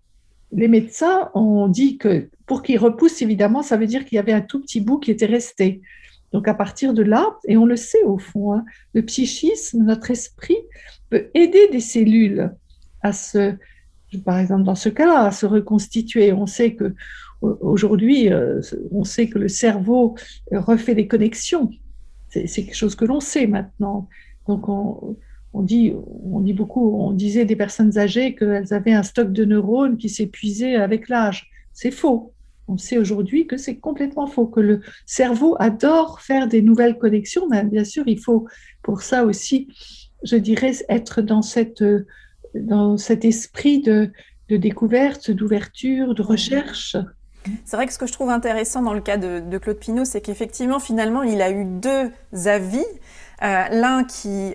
[0.53, 4.33] les médecins ont dit que pour qu'il repousse, évidemment, ça veut dire qu'il y avait
[4.33, 5.81] un tout petit bout qui était resté.
[6.33, 10.11] Donc à partir de là, et on le sait au fond, hein, le psychisme, notre
[10.11, 10.57] esprit
[11.11, 12.55] peut aider des cellules
[13.03, 13.55] à se,
[14.25, 16.33] par exemple dans ce cas-là, à se reconstituer.
[16.33, 16.95] On sait que
[17.41, 18.61] aujourd'hui, euh,
[18.93, 20.17] on sait que le cerveau
[20.53, 21.71] refait des connexions.
[22.29, 24.09] C'est quelque chose que l'on sait maintenant.
[24.49, 25.17] Donc on,
[25.53, 25.93] on, dit,
[26.25, 30.09] on dit beaucoup, on disait des personnes âgées qu'elles avaient un stock de neurones qui
[30.09, 31.51] s'épuisait avec l'âge.
[31.73, 32.33] C'est faux.
[32.69, 37.49] On sait aujourd'hui que c'est complètement faux, que le cerveau adore faire des nouvelles connexions,
[37.51, 38.47] mais bien sûr, il faut
[38.83, 39.69] pour ça aussi,
[40.23, 41.85] je dirais, être dans cette
[42.55, 44.11] dans cet esprit de,
[44.49, 46.97] découverte, d'ouverture, de recherche.
[47.65, 50.21] C'est vrai que ce que je trouve intéressant dans le cas de, Claude Pinault, c'est
[50.21, 52.11] qu'effectivement, finalement, il a eu deux
[52.47, 52.85] avis.
[53.43, 54.55] Euh, l'un qui,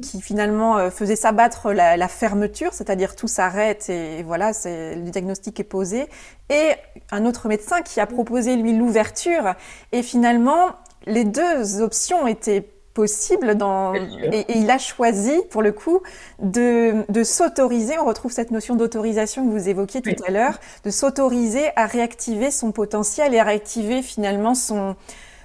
[0.00, 5.64] qui finalement euh, faisait s'abattre la, fermeture, c'est-à-dire tout s'arrête et, voilà, le diagnostic est
[5.64, 6.06] posé.
[6.50, 6.72] Et
[7.10, 9.54] un autre médecin qui a proposé, lui, l'ouverture.
[9.92, 10.74] Et finalement,
[11.06, 16.00] les deux options étaient possible dans et, il a choisi pour le coup
[16.40, 20.90] de, de s'autoriser on retrouve cette notion d'autorisation que vous évoquiez tout à l'heure de
[20.90, 24.96] s'autoriser à réactiver son potentiel et à réactiver finalement son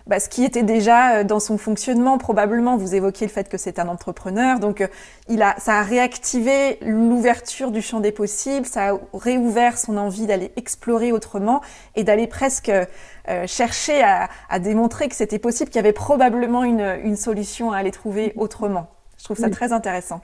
[0.10, 2.78] bah, ce qui était déjà euh, dans son fonctionnement probablement.
[2.78, 4.88] Vous évoquiez le fait que c'est un entrepreneur, donc euh,
[5.28, 10.26] il a, ça a réactivé l'ouverture du champ des possibles, ça a réouvert son envie
[10.26, 11.62] d'aller explorer autrement
[11.96, 16.64] et d'aller presque euh, chercher à, à, démontrer que c'était possible, qu'il y avait probablement
[16.64, 18.88] une, une, solution à aller trouver autrement.
[19.20, 20.22] Je trouve ça très intéressant.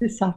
[0.00, 0.34] C'est ça.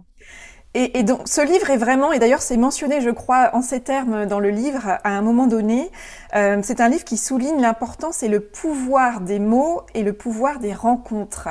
[0.73, 4.27] Et, donc, ce livre est vraiment, et d'ailleurs c'est mentionné, je crois, en ces termes
[4.27, 5.89] dans le livre à un moment donné,
[6.35, 10.59] euh, c'est un livre qui souligne l'importance et le pouvoir des mots et le pouvoir
[10.59, 11.49] des rencontres.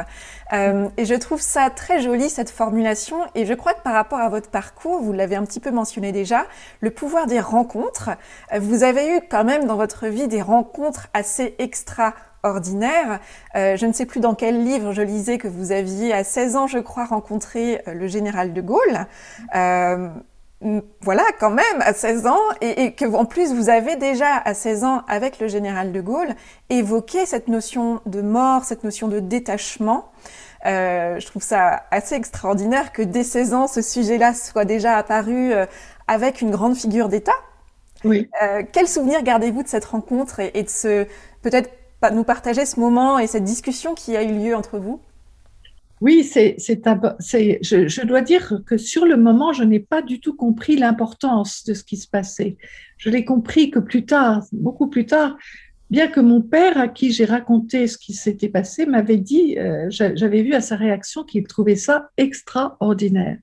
[0.52, 4.20] Euh, et je trouve ça très joli, cette formulation, et je crois que par rapport
[4.20, 6.46] à votre parcours, vous l'avez un petit peu mentionné déjà,
[6.80, 8.10] le pouvoir des rencontres,
[8.52, 12.14] euh, vous avez eu quand même dans votre vie des rencontres assez extra
[12.46, 13.20] ordinaire.
[13.54, 16.56] Euh, je ne sais plus dans quel livre je lisais que vous aviez à 16
[16.56, 19.06] ans, je crois, rencontré euh, le général de Gaulle.
[19.54, 20.08] Euh,
[21.02, 24.84] voilà, quand même, à 16 ans, et, que en plus vous avez déjà à 16
[24.84, 26.30] ans, avec le général de Gaulle,
[26.70, 30.10] évoqué cette notion de mort, cette notion de détachement.
[30.64, 35.52] je trouve ça assez extraordinaire que dès 16 ans, ce sujet-là soit déjà apparu
[36.08, 37.36] avec une grande figure d'État.
[38.04, 38.30] Oui.
[38.72, 41.06] quel souvenir gardez-vous de cette rencontre et, et de ce
[41.42, 41.70] peut-être
[42.12, 45.00] nous partager ce moment et cette discussion qui a eu lieu entre vous?
[46.02, 46.78] Oui, c'est, c'est,
[47.62, 51.72] je, dois dire que sur le moment, je n'ai pas du tout compris l'importance de
[51.72, 52.58] ce qui se passait.
[52.98, 55.38] Je l'ai compris que plus tard, beaucoup plus tard,
[55.88, 59.86] bien que mon père, à qui j'ai raconté ce qui s'était passé, m'avait dit, euh,
[59.88, 63.38] j'avais vu à sa réaction qu'il trouvait ça extraordinaire.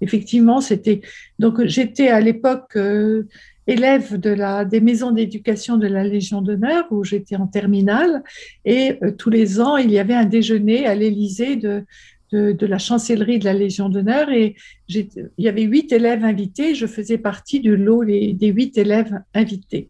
[0.00, 1.02] Effectivement, c'était
[1.38, 3.28] donc j'étais à l'époque euh,
[3.66, 8.22] élève de la, des maisons d'éducation de la Légion d'honneur où j'étais en terminale.
[8.64, 11.84] Et euh, tous les ans il y avait un déjeuner à l'Élysée de,
[12.32, 14.30] de, la chancellerie de la Légion d'honneur.
[14.30, 14.56] Et
[14.88, 15.06] il
[15.38, 19.88] y avait huit élèves invités, je faisais partie du lot des huit élèves invités.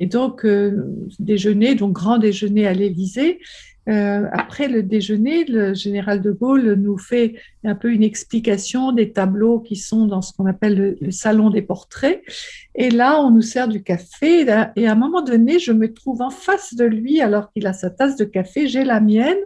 [0.00, 0.84] Et donc, euh,
[1.18, 3.38] déjeuner, donc grand déjeuner à l'Élysée,
[3.88, 9.12] euh, après le déjeuner, le général de Gaulle nous fait un peu une explication des
[9.12, 12.22] tableaux qui sont dans ce qu'on appelle le, salon des portraits.
[12.74, 14.46] Et là, on nous sert du café.
[14.76, 17.72] Et à un moment donné, je me trouve en face de lui alors qu'il a
[17.72, 19.38] sa tasse de café, j'ai la mienne,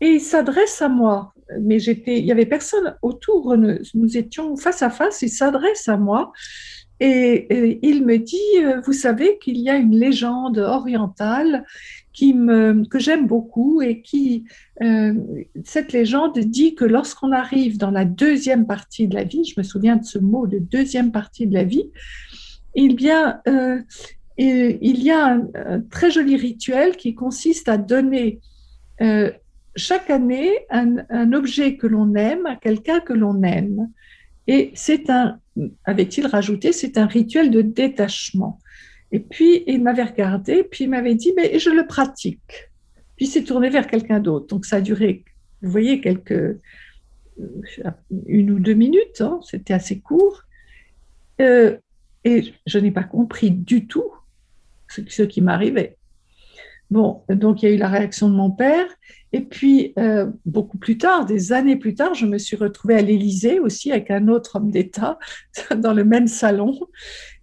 [0.00, 1.34] et il s'adresse à moi.
[1.60, 3.56] Mais j'étais, il y avait personne autour.
[3.56, 5.22] Nous, nous étions face à face.
[5.22, 6.32] Il s'adresse à moi
[7.00, 11.64] Et, il me dit, euh, vous savez qu'il y a une légende orientale
[12.12, 12.34] qui
[12.90, 14.44] que j'aime beaucoup et qui,
[14.82, 15.14] euh,
[15.64, 19.62] cette légende dit que lorsqu'on arrive dans la deuxième partie de la vie, je me
[19.62, 21.90] souviens de ce mot de deuxième partie de la vie,
[22.74, 23.80] il y a, euh,
[24.36, 28.40] il y a un, très joli rituel qui consiste à donner
[29.76, 33.88] chaque année un objet que l'on aime à quelqu'un que l'on aime.
[34.48, 35.38] Et c'est un,
[35.84, 38.58] avait-il rajouté, c'est un rituel de détachement.
[39.12, 42.70] Et puis, il m'avait regardé, puis il m'avait dit, mais je le pratique.
[43.16, 44.46] Puis il s'est tourné vers quelqu'un d'autre.
[44.46, 45.24] Donc, ça a duré,
[45.60, 46.58] vous voyez, quelques,
[48.26, 50.42] une ou deux minutes, hein, c'était assez court.
[51.40, 51.76] Euh,
[52.24, 54.10] et je n'ai pas compris du tout
[54.88, 55.97] ce qui m'arrivait.
[56.90, 58.86] Bon, donc il y a eu la réaction de mon père.
[59.32, 63.02] Et puis, euh, beaucoup plus tard, des années plus tard, je me suis retrouvée à
[63.02, 65.18] l'Élysée aussi avec un autre homme d'État
[65.76, 66.78] dans le même salon.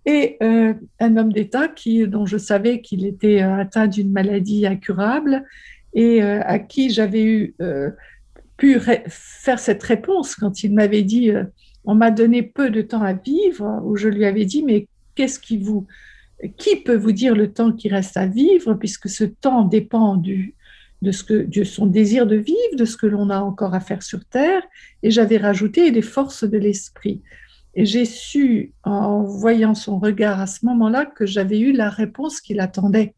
[0.08, 1.68] Et euh, un homme d'État
[2.08, 5.44] dont je savais qu'il était euh, atteint d'une maladie incurable
[5.94, 7.56] et à qui j'avais eu,
[8.58, 11.32] pu faire cette réponse quand il m'avait dit
[11.86, 15.40] on m'a donné peu de temps à vivre, où je lui avais dit mais qu'est-ce
[15.40, 15.88] qui vous
[16.58, 20.56] qui peut vous dire le temps qui reste à vivre, puisque ce temps dépend du,
[21.02, 23.80] de, ce que, de son désir de vivre, de ce que l'on a encore à
[23.80, 24.64] faire sur Terre,
[25.04, 27.22] et j'avais rajouté les forces de l'esprit.
[27.76, 32.40] Et j'ai su, en voyant son regard à ce moment-là, que j'avais eu la réponse
[32.40, 33.14] qu'il attendait.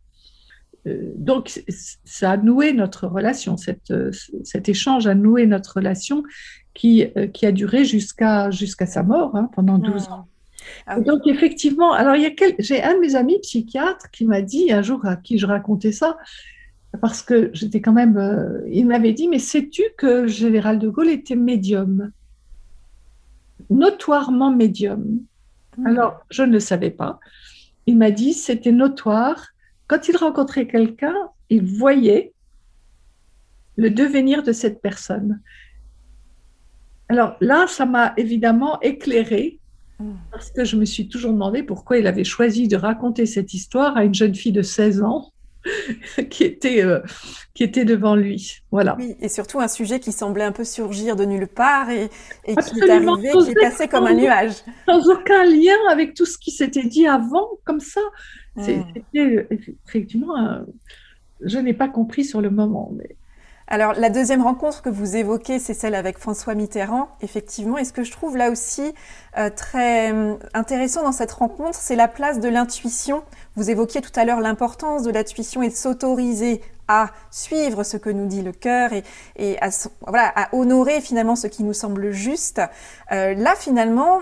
[0.88, 1.64] Euh, donc,
[2.06, 3.94] ça a noué notre relation, cette,
[4.44, 6.24] cet échange a noué notre relation
[6.74, 10.28] qui, euh, qui a duré jusqu'à jusqu'à sa mort, hein, pendant 12 ans.
[10.86, 14.42] Ah donc effectivement, alors il y a j'ai un de mes amis psychiatres qui m'a
[14.42, 16.18] dit un jour à qui je racontais ça,
[17.02, 20.90] parce que j'étais quand même, euh, il m'avait dit, mais sais-tu que le général de
[20.90, 22.12] Gaulle était médium,
[23.70, 25.20] notoirement médium.
[25.78, 25.88] Hmm.
[25.88, 27.20] Alors je ne le savais pas.
[27.86, 29.48] Il m'a dit, c'était notoire.
[29.88, 31.16] Quand il rencontrait quelqu'un,
[31.50, 32.34] il voyait
[33.78, 35.40] le devenir de cette personne.
[37.10, 39.60] Alors là, ça m'a évidemment éclairé
[40.32, 43.98] parce que je me suis toujours demandé pourquoi il avait choisi de raconter cette histoire
[43.98, 45.32] à une jeune fille de 16 ans
[46.30, 47.00] qui était, euh,
[47.54, 48.60] qui était devant lui.
[48.72, 48.96] Voilà.
[49.00, 52.10] Oui, et surtout un sujet qui semblait un peu surgir de nulle part et,
[52.46, 54.54] et qui est arrivé, qui est passé comme un nuage.
[54.88, 58.02] Sans aucun lien avec tout ce qui s'était dit avant, comme ça.
[58.56, 58.64] Hmm.
[58.64, 59.48] C'était
[59.86, 60.64] effectivement,
[61.42, 62.92] je n'ai pas compris sur le moment.
[62.96, 63.16] Mais...
[63.70, 67.78] Alors, la deuxième rencontre que vous évoquez, c'est celle avec François Mitterrand, effectivement.
[67.78, 68.94] Et ce que je trouve là aussi
[69.38, 73.24] euh, très euh, intéressant dans cette rencontre, c'est la place de l'intuition.
[73.58, 78.10] Vous évoquiez tout à l'heure l'importance de l'intuition et de s'autoriser à suivre ce que
[78.10, 78.92] nous dit le cœur
[79.36, 79.68] et, à,
[80.08, 82.62] voilà, à honorer finalement ce qui nous semble juste.
[83.12, 84.22] Euh, là, finalement,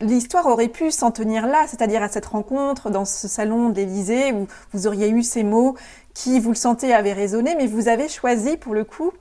[0.00, 4.46] l'histoire aurait pu s'en tenir là, c'est-à-dire à cette rencontre dans ce salon d'Élysée où
[4.72, 5.76] vous auriez eu ces mots
[6.14, 9.12] qui, vous le sentez, avaient résonné, mais vous avez choisi pour le coup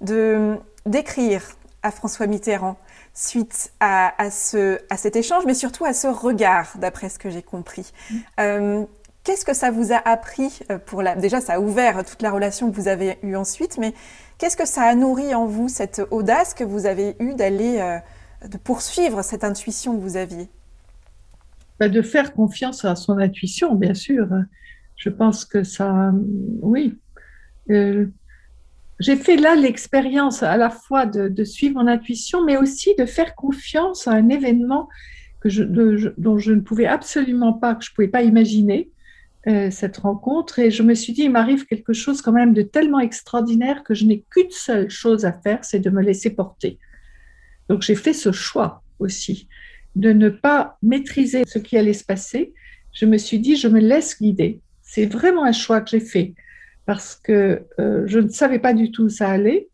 [0.00, 1.42] de d'écrire
[1.82, 2.76] à François Mitterrand
[3.14, 7.42] suite à, ce, à cet échange, mais surtout à ce regard, d'après ce que j'ai
[7.42, 7.92] compris.
[8.10, 8.16] Mm.
[8.40, 8.84] Euh,
[9.24, 11.14] qu'est-ce que ça vous a appris euh, pour la...
[11.14, 13.92] Déjà, ça a ouvert toute la relation que vous avez eue ensuite, mais
[14.38, 18.48] qu'est-ce que ça a nourri en vous, cette audace que vous avez eue d'aller, euh,
[18.48, 20.48] de poursuivre cette intuition que vous aviez?
[21.78, 24.26] Bah, De faire confiance à son intuition, bien sûr
[25.02, 26.12] je pense que ça,
[26.60, 26.96] oui.
[27.70, 28.06] Euh,
[29.00, 33.34] j'ai fait là l'expérience à la fois de, suivre mon intuition, mais aussi de faire
[33.34, 34.88] confiance à un événement
[35.40, 38.90] que je, dont je ne pouvais absolument pas, que je ne pouvais pas imaginer,
[39.48, 40.60] euh, cette rencontre.
[40.60, 43.94] Et je me suis dit, il m'arrive quelque chose quand même de tellement extraordinaire que
[43.94, 46.78] je n'ai qu'une seule chose à faire, c'est de me laisser porter.
[47.68, 49.48] Donc j'ai fait ce choix aussi,
[49.96, 52.54] de ne pas maîtriser ce qui allait se passer.
[52.92, 54.60] Je me suis dit, je me laisse guider.
[54.94, 56.34] C'est vraiment un choix que j'ai fait
[56.84, 59.70] parce que euh, je ne savais pas du tout où ça allait.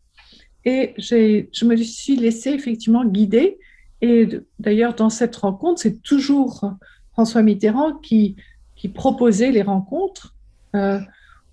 [0.63, 3.57] Et je me suis laissée effectivement guider.
[4.01, 4.29] Et
[4.59, 6.73] d'ailleurs, dans cette rencontre, c'est toujours
[7.11, 8.37] François Mitterrand qui,
[8.77, 10.37] qui proposait les rencontres.
[10.73, 11.01] Euh,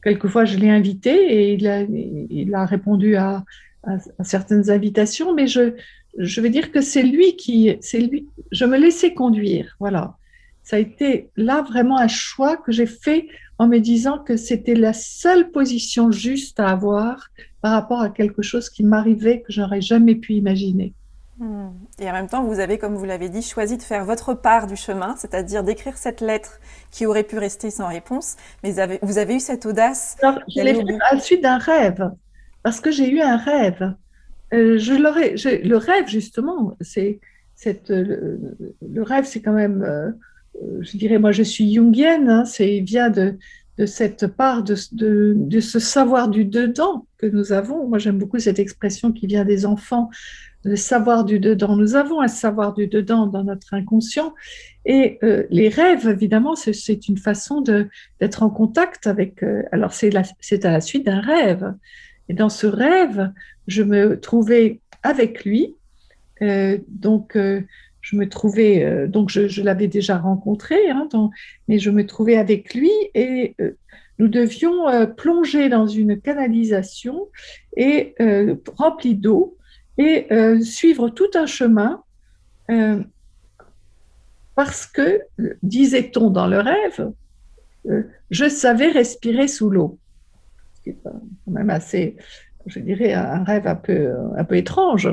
[0.00, 3.42] quelquefois, je l'ai invité et il a, il a répondu à,
[3.82, 5.72] à, certaines invitations, mais je,
[6.16, 10.16] je veux dire que c'est lui qui, c'est lui, je me laissais conduire, voilà.
[10.62, 14.74] Ça a été là vraiment un choix que j'ai fait en me disant que c'était
[14.74, 17.30] la seule position juste à avoir
[17.62, 20.94] par rapport à quelque chose qui m'arrivait que j'aurais jamais pu imaginer.
[21.38, 21.68] Hmm.
[21.98, 24.66] Et en même temps, vous avez, comme vous l'avez dit, choisi de faire votre part
[24.66, 28.98] du chemin, c'est-à-dire d'écrire cette lettre qui aurait pu rester sans réponse, mais vous avez,
[29.02, 30.16] vous avez eu cette audace.
[30.22, 32.10] Alors, je l'ai fait à la suite d'un rêve,
[32.62, 33.94] parce que j'ai eu un rêve.
[34.54, 37.20] Euh, je le rêve, justement, c'est,
[37.66, 39.82] le, le, rêve, c'est quand même...
[39.82, 40.12] Euh,
[40.80, 43.38] je dirais, moi je suis jungienne, hein, c'est vient de,
[43.78, 47.88] de cette part de, de, ce savoir du dedans que nous avons.
[47.88, 50.10] Moi j'aime beaucoup cette expression qui vient des enfants,
[50.64, 51.76] le savoir du dedans.
[51.76, 54.34] Nous avons un savoir du dedans dans notre inconscient.
[54.84, 59.42] Et euh, les rêves, évidemment, c'est une façon d'être en contact avec.
[59.42, 60.14] Euh, alors, c'est
[60.64, 61.74] à la suite d'un rêve.
[62.28, 63.32] Et dans ce rêve,
[63.68, 65.76] je me trouvais avec lui.
[66.42, 67.38] Euh, donc,
[68.06, 71.08] je me trouvais, donc je, l'avais déjà rencontré, hein,
[71.66, 73.56] mais je me trouvais avec lui et
[74.20, 74.84] nous devions
[75.16, 77.26] plonger dans une canalisation
[77.76, 78.14] et
[78.76, 79.56] remplie d'eau
[79.98, 80.28] et
[80.62, 82.04] suivre tout un chemin
[84.56, 85.20] parce que,
[85.62, 87.12] disait-on dans le rêve,
[87.88, 89.98] euh, je savais respirer sous l'eau.
[90.82, 92.16] C'est quand même assez,
[92.66, 95.08] je dirais, un rêve un peu, un peu étrange.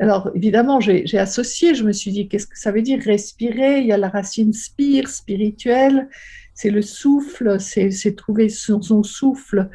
[0.00, 3.80] Alors, évidemment, j'ai associé, je me suis dit, qu'est-ce que ça veut dire respirer?
[3.80, 6.08] Il y a la racine spire, spirituelle,
[6.54, 9.68] c'est le souffle, c'est trouver son, son, souffle,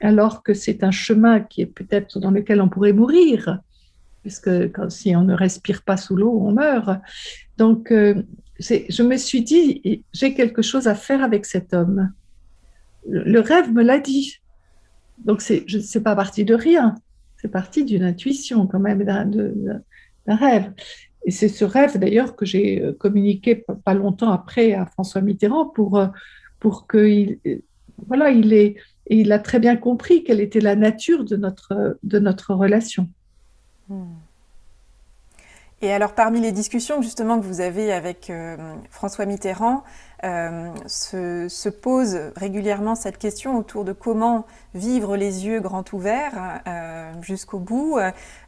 [0.00, 3.60] alors que c'est un chemin qui est peut-être dans lequel on pourrait mourir,
[4.22, 4.50] puisque
[4.90, 7.00] si on ne respire pas sous l'eau, on meurt.
[7.56, 8.22] Donc, euh,
[8.58, 12.12] je me suis dit, j'ai quelque chose à faire avec cet homme.
[13.08, 14.40] Le rêve me l'a dit.
[15.24, 16.94] Donc, c'est n'est pas parti de rien.
[17.38, 20.72] C'est parti d'une intuition, quand même, d'un rêve.
[21.24, 25.66] Et c'est ce rêve, d'ailleurs, que j'ai euh, communiqué pas longtemps après à François Mitterrand
[25.66, 26.06] pour, euh,
[26.60, 27.38] pour qu'il
[28.06, 28.76] voilà, il,
[29.08, 33.08] il a très bien compris quelle était la nature de notre, de notre relation.
[33.88, 34.04] Hmm.
[35.82, 38.56] Et alors, parmi les discussions justement que vous avez avec euh,
[38.88, 39.84] François Mitterrand,
[40.24, 47.12] euh, se, pose régulièrement cette question autour de comment vivre les yeux grands ouverts euh,
[47.20, 47.98] jusqu'au bout,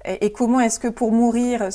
[0.06, 1.68] et, comment est-ce que pour mourir,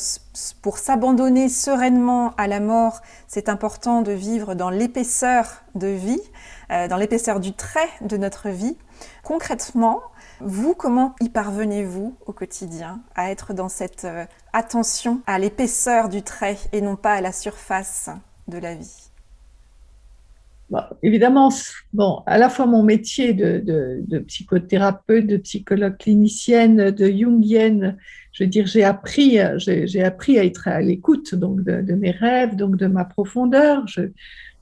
[0.63, 6.21] pour s'abandonner sereinement à la mort, c'est important de vivre dans l'épaisseur de vie,
[6.69, 8.75] dans l'épaisseur du trait de notre vie.
[9.23, 10.01] Concrètement,
[10.45, 16.21] vous, comment y parvenez-vous au quotidien à être dans cette euh, attention à l'épaisseur du
[16.21, 18.09] trait et non pas à la surface
[18.47, 19.09] de la vie?
[20.69, 21.49] Bah, Évidemment,
[21.93, 27.97] bon, à la fois mon métier de, psychothérapeute, de psychologue clinicienne, de jungienne,
[28.31, 32.55] je veux dire, j'ai appris, j'ai appris à être à l'écoute donc de, mes rêves,
[32.55, 33.87] donc de ma profondeur.
[33.87, 34.01] Je,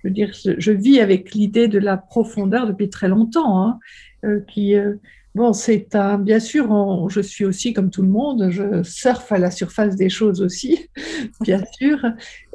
[0.04, 3.80] veux dire, je, vis avec l'idée de la profondeur depuis très longtemps, hein,
[4.26, 4.96] euh, qui euh,
[5.34, 9.38] Bon, c'est un, bien sûr, je suis aussi comme tout le monde, je surfe à
[9.38, 10.90] la surface des choses aussi,
[11.42, 12.00] bien sûr.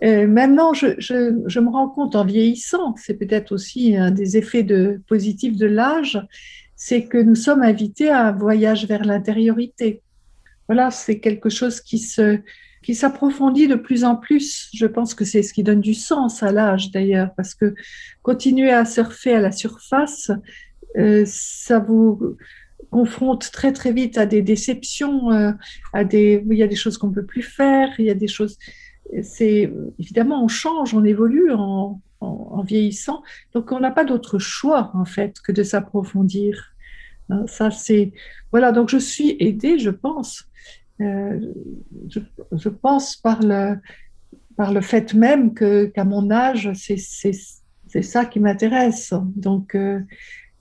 [0.03, 5.01] maintenant, je, je, me rends compte en vieillissant, c'est peut-être aussi un des effets de,
[5.09, 6.21] positifs de l'âge,
[6.77, 10.03] c'est que nous sommes invités à un voyage vers l'intériorité.
[10.69, 12.41] Voilà, c'est quelque chose qui se,
[12.83, 14.69] qui s'approfondit de plus en plus.
[14.75, 17.75] Je pense que c'est ce qui donne du sens à l'âge d'ailleurs, parce que
[18.23, 20.31] continuer à surfer à la surface,
[20.99, 22.37] euh, ça vous
[22.91, 25.53] confronte très très vite à des déceptions, euh,
[25.93, 28.15] à des, il y a des choses qu'on ne peut plus faire, il y a
[28.15, 28.59] des choses,
[29.23, 32.01] c'est évidemment on change, on évolue en,
[32.65, 33.23] vieillissant,
[33.53, 36.73] donc on n'a pas d'autre choix en fait que de s'approfondir.
[37.29, 38.13] Hein, ça c'est
[38.51, 40.45] voilà, donc je suis aidée, je pense,
[41.01, 41.39] euh,
[42.09, 43.77] je, pense par le
[44.57, 46.97] par le fait même qu'à mon âge c'est
[47.87, 49.15] c'est ça qui m'intéresse.
[49.37, 50.01] Donc euh,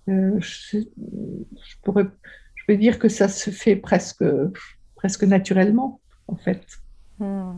[0.08, 0.80] euh, je,
[1.84, 2.06] pourrais,
[2.56, 4.24] je peux dire que ça se fait presque,
[4.96, 6.64] presque naturellement, en fait.
[7.20, 7.54] Hmm.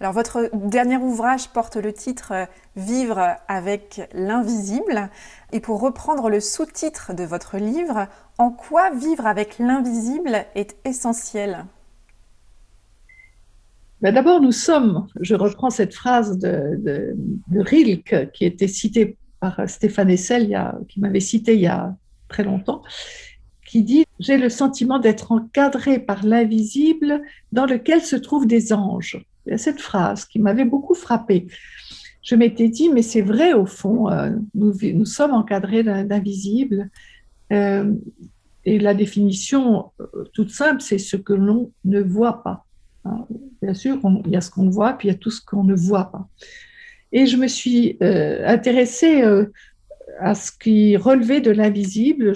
[0.00, 5.10] Alors, votre dernier ouvrage porte le titre euh, Vivre avec l'invisible.
[5.52, 8.06] Et pour reprendre le sous-titre de votre livre,
[8.38, 11.66] en quoi vivre avec l'invisible est essentiel?
[14.00, 17.14] Ben D'abord, nous sommes, je reprends cette phrase de, de,
[17.48, 20.56] de Rilke qui était citée par Stéphane Essel,
[20.88, 21.96] qui m'avait cité il y a
[22.28, 22.82] très longtemps,
[23.66, 27.22] qui dit J'ai le sentiment d'être encadré par l'invisible
[27.52, 29.24] dans lequel se trouvent des anges.
[29.46, 31.46] Il y a cette phrase qui m'avait beaucoup frappée.
[32.22, 36.90] Je m'étais dit, mais c'est vrai au fond, euh, nous, nous, sommes encadrés d'invisible.
[37.52, 37.92] Euh,
[38.64, 42.66] et la définition euh, toute simple, c'est ce que l'on ne voit pas.
[43.04, 43.26] Hein.
[43.62, 45.64] Bien sûr, il y a ce qu'on voit, puis il y a tout ce qu'on
[45.64, 46.28] ne voit pas.
[47.12, 49.46] Et je me suis euh, intéressée euh,
[50.20, 52.34] à ce qui relevait de l'invisible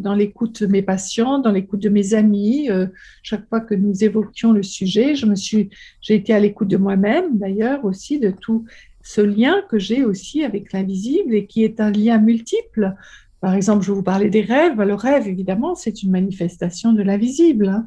[0.00, 2.70] dans l'écoute de mes patients, dans l'écoute de mes amis.
[2.70, 2.86] Euh,
[3.22, 8.18] chaque fois que nous évoquions le sujet, j'ai été à l'écoute de moi-même d'ailleurs aussi
[8.18, 8.64] de tout
[9.02, 12.94] ce lien que j'ai aussi avec l'invisible et qui est un lien multiple.
[13.40, 14.80] Par exemple, je vous parlais des rêves.
[14.80, 17.68] Le rêve, évidemment, c'est une manifestation de l'invisible.
[17.68, 17.86] Hein.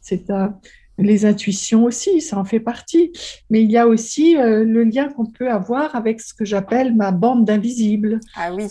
[0.00, 0.56] C'est un,
[0.98, 3.12] les intuitions aussi, ça en fait partie.
[3.50, 6.94] Mais il y a aussi euh, le lien qu'on peut avoir avec ce que j'appelle
[6.94, 8.20] ma bande d'invisibles.
[8.36, 8.66] Ah oui.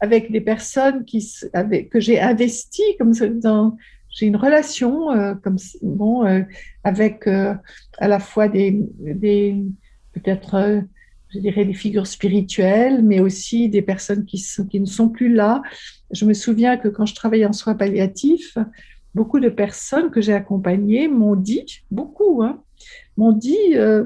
[0.00, 3.76] avec, des personnes qui, avec, que j'ai investies comme dans.
[4.10, 6.24] J'ai une relation euh, comme bon
[6.82, 9.54] avec à la fois des, des
[10.14, 10.82] peut-être
[11.30, 15.62] je dirais des figures spirituelles, mais aussi des personnes qui, qui ne sont plus là.
[16.10, 18.56] Je me souviens que quand je travaillais en soins palliatifs,
[19.14, 22.62] beaucoup de personnes que j'ai accompagnées m'ont dit, beaucoup, hein,
[23.16, 24.04] m'ont dit euh,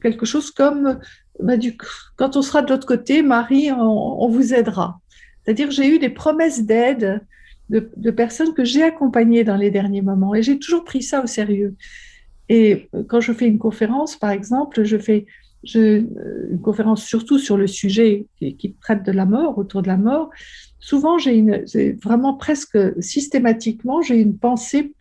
[0.00, 0.98] quelque chose comme
[1.40, 1.76] bah, du,
[2.16, 5.00] quand on sera de l'autre côté, Marie, on, vous aidera.
[5.44, 7.20] C'est-à-dire j'ai eu des promesses d'aide
[7.70, 11.26] de, personnes que j'ai accompagnées dans les derniers moments et j'ai toujours pris ça au
[11.26, 11.74] sérieux.
[12.48, 15.43] Et quand je fais une conférence, par exemple, je fais euh,
[15.74, 20.30] une conférence surtout sur le sujet qui, traite de la mort, autour de la mort,
[20.78, 21.64] souvent j'ai une,
[22.02, 24.92] vraiment presque systématiquement, j'ai une pensée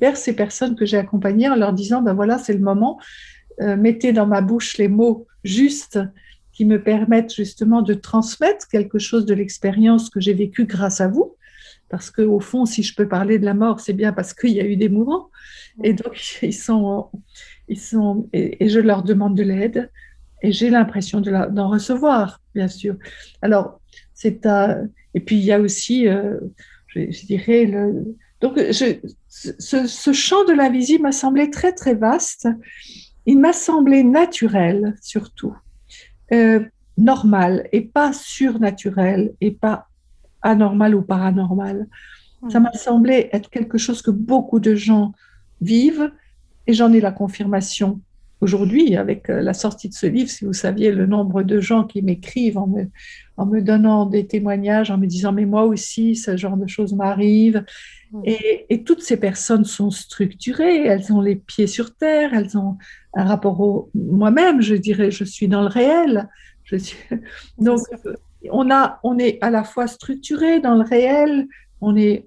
[0.00, 2.98] vers ces personnes que j'ai accompagnées en leur disant, ben voilà, c'est le moment,
[3.60, 5.98] euh, mettez dans ma bouche les mots justes
[6.52, 11.08] qui me permettent justement de transmettre quelque chose de l'expérience que j'ai vécue grâce à
[11.08, 11.36] vous.
[11.88, 14.50] Parce que au fond, si je peux parler de la mort, c'est bien parce qu'il
[14.50, 15.30] y a eu des mouvements.
[15.82, 17.10] Et donc, ils sont,
[17.68, 19.90] ils sont, et, je leur demande de l'aide
[20.42, 22.96] et j'ai l'impression d'en recevoir, bien sûr.
[23.42, 23.80] Alors,
[24.14, 24.46] c'est
[25.14, 26.38] et puis il y a aussi, euh,
[26.88, 28.96] je, dirais, le, donc je,
[29.28, 32.48] ce, ce, champ de l'invisible m'a semblé très très vaste.
[33.26, 35.54] Il m'a semblé naturel surtout,
[36.32, 36.64] euh,
[36.96, 39.88] normal et pas surnaturel et pas
[40.42, 41.86] anormal ou paranormal.
[42.50, 45.12] Ça m'a semblé être quelque chose que beaucoup de gens
[45.60, 46.12] vivent
[46.68, 48.00] et j'en ai la confirmation
[48.40, 50.30] aujourd'hui avec euh, la sortie de ce livre.
[50.30, 52.84] Si vous saviez le nombre de gens qui m'écrivent en me,
[53.36, 56.92] en me donnant des témoignages, en me disant mais moi aussi, ce genre de choses
[56.92, 57.64] m'arrive.
[58.24, 62.78] Et, et, toutes ces personnes sont structurées, elles ont les pieds sur terre, elles ont
[63.14, 66.28] un rapport au moi-même, je dirais, je suis dans le réel.
[66.64, 66.96] Je suis...
[67.58, 67.80] Donc,
[68.50, 71.48] on, a, on est à la fois structuré dans le réel,
[71.80, 72.24] on est,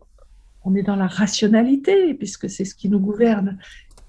[0.64, 3.58] on est dans la rationalité, puisque c'est ce qui nous gouverne,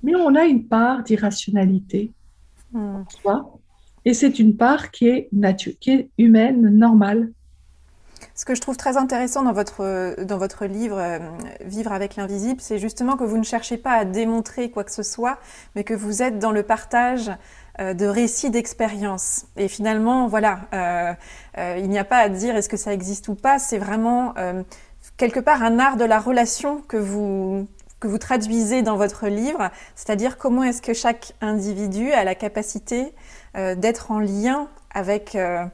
[0.02, 2.12] mais on a une part d'irrationalité
[2.72, 2.96] hmm.
[2.96, 3.58] en soi,
[4.04, 5.30] et c'est une part qui est,
[5.80, 7.30] qui est humaine, normale.
[8.34, 11.18] Ce que je trouve très intéressant dans votre, dans votre livre euh,
[11.64, 15.02] Vivre avec l'invisible, c'est justement que vous ne cherchez pas à démontrer quoi que ce
[15.02, 15.38] soit,
[15.74, 17.30] mais que vous êtes dans le partage
[17.80, 19.46] euh, de récits d'expériences.
[19.56, 23.34] Et finalement, voilà, euh, il n'y a pas à dire est-ce que ça existe ou
[23.34, 24.34] pas, c'est vraiment
[25.16, 27.66] quelque part un art de la relation que vous,
[28.02, 33.14] que vous traduisez dans votre livre, c'est-à-dire comment est-ce que chaque individu a la capacité
[33.56, 35.64] euh, d'être en lien avec euh,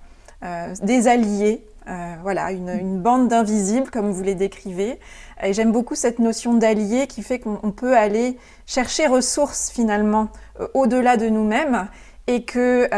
[0.44, 1.64] euh, des alliés,
[2.22, 5.00] voilà, une, bande d'invisibles comme vous les décrivez.
[5.42, 10.28] Et j'aime beaucoup cette notion d'allié qui fait qu'on peut aller chercher ressources finalement
[10.74, 11.88] au-delà de nous-mêmes
[12.26, 12.90] et que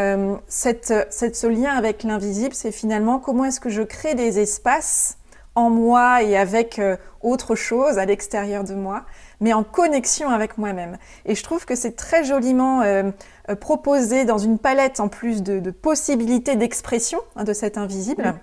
[0.49, 5.15] cette, ce lien avec l'invisible, c'est finalement comment est-ce que je crée des espaces
[5.55, 9.05] en moi et avec euh, autre chose à l'extérieur de moi,
[9.39, 10.97] mais en connexion avec moi-même.
[11.25, 13.11] Et je trouve que c'est très joliment euh,
[13.49, 18.35] euh, proposé dans une palette en plus de, possibilités d'expression hein, de cet invisible.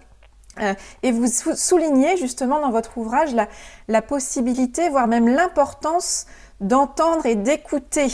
[1.05, 3.47] et vous soulignez justement dans votre ouvrage la,
[3.87, 6.27] la possibilité, voire même l'importance
[6.61, 8.09] d'entendre et d'écouter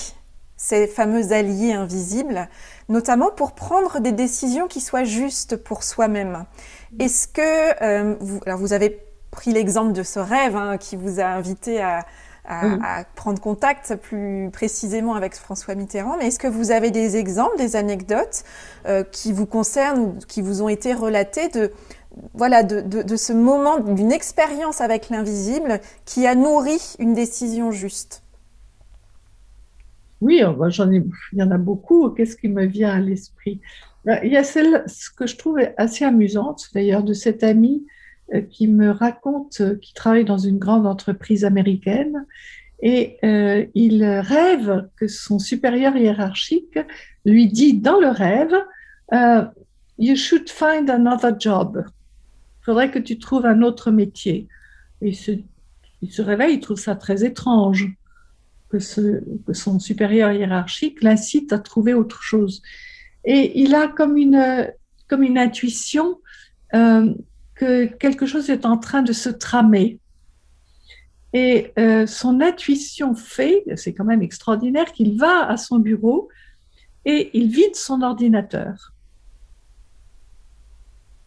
[0.56, 2.48] ces fameux alliés invisibles,
[2.88, 6.44] notamment pour prendre des décisions qui soient justes pour soi-même.
[6.98, 8.98] Est-ce que euh, vous, alors vous avez
[9.30, 12.06] pris l'exemple de ce rêve hein, qui vous a invité à,
[13.14, 17.74] prendre contact plus précisément avec François Mitterrand, mais est-ce que vous avez des exemples, des
[17.74, 18.44] anecdotes
[18.84, 21.72] euh, qui vous concernent ou qui vous ont été relatées de,
[22.34, 28.24] voilà, de, de ce moment, d'une expérience avec l'invisible qui a nourri une décision juste?
[30.24, 32.08] Oui, oh, bah, j'en ai, il y en a beaucoup.
[32.08, 33.60] Qu'est-ce qui me vient à l'esprit?
[34.22, 37.86] Il y a celle, ce que je trouve assez amusante, d'ailleurs, de cet ami
[38.32, 42.24] euh, qui me raconte euh, qu'il travaille dans une grande entreprise américaine
[42.82, 46.78] et euh, il rêve que son supérieur hiérarchique
[47.24, 48.54] lui dit dans le rêve
[49.98, 51.84] You should find another job.
[51.86, 54.48] Il faudrait que tu trouves un autre métier.
[55.02, 55.30] Il se,
[56.02, 57.94] il se réveille, il trouve ça très étrange
[58.70, 58.78] que
[59.52, 62.62] son supérieur hiérarchique l'incite à trouver autre chose.
[63.24, 64.70] Et il a comme une,
[65.08, 66.20] comme une intuition
[66.74, 67.14] euh,
[67.54, 70.00] que quelque chose est en train de se tramer.
[71.32, 76.28] Et euh, son intuition fait, c'est quand même extraordinaire, qu'il va à son bureau
[77.04, 78.92] et il vide son ordinateur.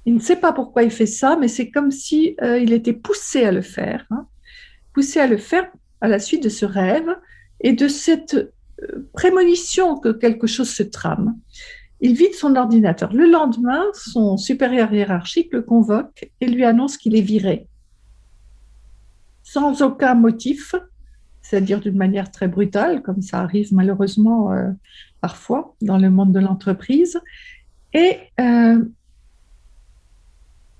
[0.05, 2.93] Il ne sait pas pourquoi il fait ça, mais c'est comme si euh, il était
[2.93, 4.27] poussé à le faire, hein.
[4.93, 5.69] poussé à le faire
[6.01, 7.09] à la suite de ce rêve
[7.61, 8.53] Et de cette
[9.13, 11.35] prémonition que quelque chose se trame,
[12.01, 13.11] il vide son ordinateur.
[13.13, 17.67] Le lendemain, son supérieur hiérarchique le convoque et lui annonce qu'il est viré.
[19.43, 20.75] Sans aucun motif,
[21.41, 24.69] c'est-à-dire d'une manière très brutale, comme ça arrive malheureusement euh,
[25.21, 27.19] parfois dans le monde de l'entreprise.
[27.93, 28.83] Et euh,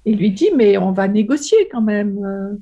[0.06, 2.24] il lui dit, mais on va négocier quand même.
[2.24, 2.54] Euh,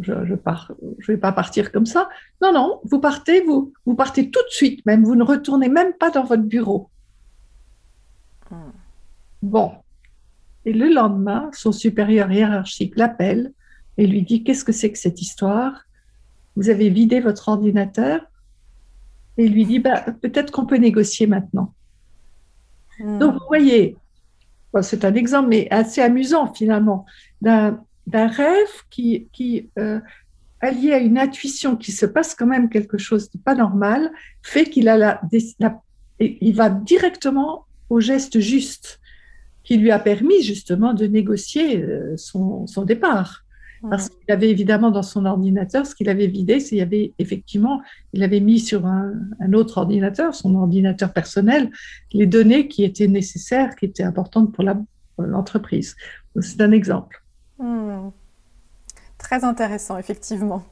[0.00, 2.08] je ne vais pas partir comme ça.
[2.42, 5.04] Non, non, vous partez, vous, vous partez tout de suite même.
[5.04, 6.90] Vous ne retournez même pas dans votre bureau.
[9.42, 9.72] Bon.
[10.64, 13.52] Et le lendemain, son supérieur hiérarchique l'appelle
[13.98, 15.84] et lui dit, qu'est-ce que c'est que cette histoire?
[16.56, 18.20] Vous avez vidé votre ordinateur?
[19.38, 21.74] Et il lui dit, bah, peut-être qu'on peut négocier maintenant.
[22.98, 23.18] Hmm.
[23.18, 23.96] Donc, vous voyez,
[24.82, 27.06] c'est un exemple, mais assez amusant finalement,
[27.40, 27.78] d'un
[28.12, 30.00] rêve qui, qui euh,
[30.60, 34.10] allié à une intuition qui se passe quand même quelque chose de pas normal,
[34.42, 35.20] fait qu'il a la,
[36.18, 39.00] il va directement au geste juste
[39.64, 43.46] qui lui a permis justement de négocier euh, son, son départ.
[43.90, 47.82] Parce qu'il avait évidemment dans son ordinateur, ce qu'il avait vidé, c'est qu'il avait effectivement,
[48.12, 49.12] il avait mis sur un,
[49.52, 51.70] autre ordinateur, son ordinateur personnel,
[52.12, 54.64] les données qui étaient nécessaires, qui étaient importantes pour
[55.18, 55.94] l'entreprise.
[56.40, 57.22] c'est un exemple.
[57.58, 58.08] Hmm.
[59.26, 60.62] Très intéressant, effectivement.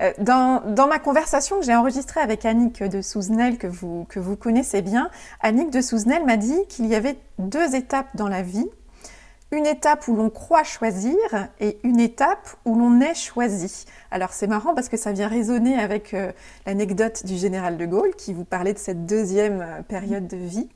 [0.00, 4.36] Euh, dans, ma conversation que j'ai enregistrée avec Annick de Souzenel, que vous, que vous
[4.36, 8.70] connaissez bien, Annick de Souzenel m'a dit qu'il y avait deux étapes dans la vie
[9.50, 11.16] une étape où l'on croit choisir
[11.60, 13.86] et une étape où l'on est choisi.
[14.10, 16.32] Alors c'est marrant parce que ça vient résonner avec euh,
[16.66, 20.68] l'anecdote du général de Gaulle qui vous parlait de cette deuxième euh, période de vie.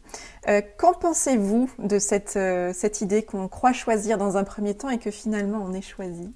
[0.78, 2.38] Qu'en pensez-vous de cette,
[2.72, 6.32] cette idée qu'on croit choisir dans un premier temps et que finalement on est choisi?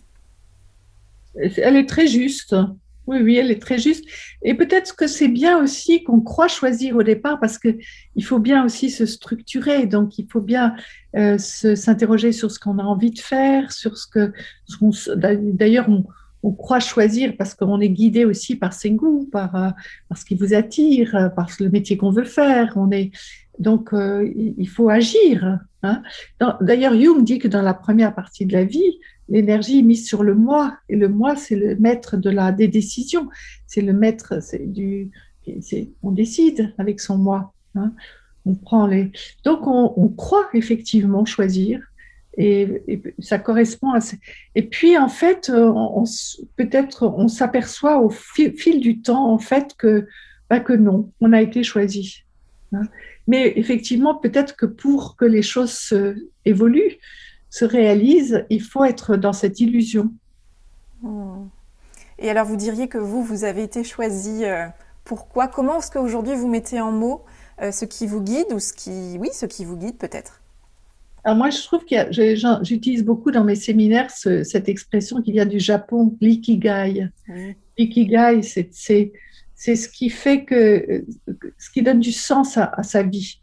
[1.36, 2.54] Elle est très juste.
[3.06, 4.04] Oui, oui, elle est très juste.
[4.42, 8.64] Et peut-être que c'est bien aussi qu'on croit choisir au départ parce qu'il faut bien
[8.64, 9.86] aussi se structurer.
[9.86, 10.74] Donc, il faut bien
[11.16, 14.32] euh, s'interroger sur ce qu'on a envie de faire, sur ce que.
[15.16, 16.04] D'ailleurs, on,
[16.42, 19.70] on, croit choisir parce qu'on est guidé aussi par ses goûts, par, euh,
[20.08, 22.72] par ce qui vous attire, euh, par le métier qu'on veut faire.
[22.76, 23.10] On est,
[23.58, 25.58] donc, euh, il faut agir.
[25.82, 26.02] Hein.
[26.62, 28.98] D'ailleurs, Jung dit que dans la première partie de la vie,
[29.28, 30.76] l'énergie est mise sur le moi.
[30.88, 33.28] Et le moi, c'est le maître de la, des décisions.
[33.66, 35.10] C'est le maître, du,
[36.02, 37.52] on décide avec son moi.
[37.74, 37.92] Hein.
[38.46, 39.10] On prend les.
[39.44, 41.80] Donc, on, croit effectivement choisir.
[42.36, 42.82] Et,
[43.20, 44.00] ça correspond à.
[44.54, 45.50] Et puis, en fait,
[46.56, 50.06] peut-être on s'aperçoit au fil, du temps, en fait, que,
[50.50, 52.24] bah, que non, on a été choisi.
[52.72, 52.82] Hein.
[53.26, 55.94] Mais effectivement, peut-être que pour que les choses
[56.44, 56.98] évoluent,
[57.54, 60.12] se réalisent, il faut être dans cette illusion.
[61.02, 61.46] Hmm.
[62.18, 64.44] Et alors, vous diriez que vous, vous avez été choisi.
[64.44, 64.66] Euh,
[65.04, 65.46] pourquoi?
[65.46, 67.22] Comment est-ce qu'aujourd'hui vous mettez en mots
[67.62, 70.42] euh, ce qui vous guide ou ce qui, oui, ce qui vous guide peut-être?
[71.22, 71.94] Alors moi, je trouve que
[72.64, 77.08] j'utilise beaucoup dans mes séminaires cette expression qui vient du Japon, l'ikigai.
[77.78, 79.12] L'ikigai, c'est
[79.54, 81.04] c'est ce qui fait que,
[81.56, 83.38] ce qui donne du sens à, sa vie.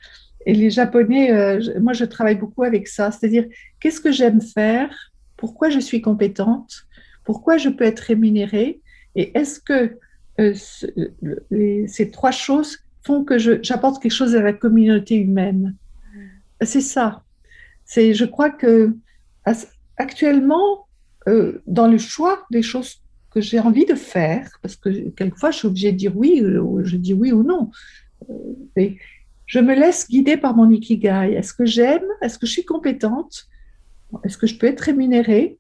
[0.45, 3.45] Et les Japonais, euh, moi je travaille beaucoup avec ça, c'est-à-dire
[3.79, 4.89] qu'est-ce que j'aime faire,
[5.37, 6.87] pourquoi je suis compétente,
[7.23, 8.81] pourquoi je peux être rémunérée,
[9.15, 9.97] et est-ce que
[10.39, 10.53] euh,
[11.87, 15.75] ces trois choses font que j'apporte quelque chose à la communauté humaine?
[16.61, 17.23] C'est ça.
[17.85, 18.95] C'est, je crois que
[19.97, 20.87] actuellement,
[21.27, 25.57] euh, dans le choix des choses que j'ai envie de faire, parce que quelquefois je
[25.57, 27.71] suis obligée de dire oui, ou je dis oui ou non.
[29.51, 31.33] Je me laisse guider par mon ikigai.
[31.33, 32.05] Est-ce que j'aime?
[32.21, 33.47] Est-ce que je suis compétente?
[34.23, 35.57] Est-ce que je peux être rémunérée?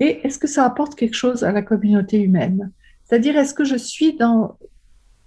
[0.00, 2.72] Et est-ce que ça apporte quelque chose à la communauté humaine?
[3.04, 4.58] C'est-à-dire, est-ce que je suis dans,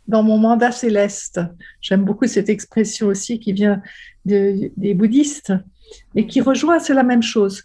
[0.10, 1.40] dans mon mandat céleste?
[1.80, 3.82] J'aime beaucoup cette expression aussi qui vient
[4.26, 5.54] de, des bouddhistes
[6.14, 7.64] et qui rejoint, c'est la même chose.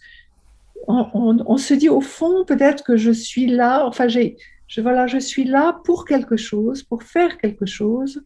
[0.87, 4.37] On, se dit au fond peut-être que je suis là, enfin j'ai,
[4.69, 8.23] je, voilà, je suis là pour quelque chose, pour faire quelque chose,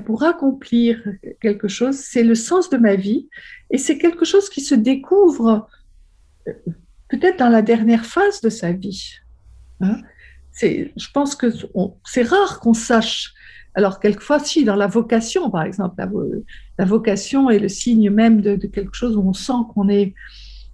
[0.00, 1.02] pour accomplir
[1.40, 1.96] quelque chose.
[1.96, 3.28] C'est le sens de ma vie
[3.70, 5.68] et c'est quelque chose qui se découvre
[6.48, 6.52] euh,
[7.08, 9.14] peut-être dans la dernière phase de sa vie.
[9.80, 9.98] Hein.
[10.62, 11.46] je pense que
[12.04, 13.34] c'est rare qu'on sache.
[13.74, 15.96] Alors, quelquefois, si, dans la vocation, par exemple,
[16.78, 20.14] la, vocation est le signe même de, quelque chose où on sent qu'on est,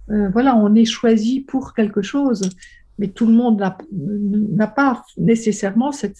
[0.09, 2.49] euh, voilà, est choisi pour quelque chose,
[2.99, 3.59] mais tout le monde
[3.91, 6.19] n'a pas nécessairement cette,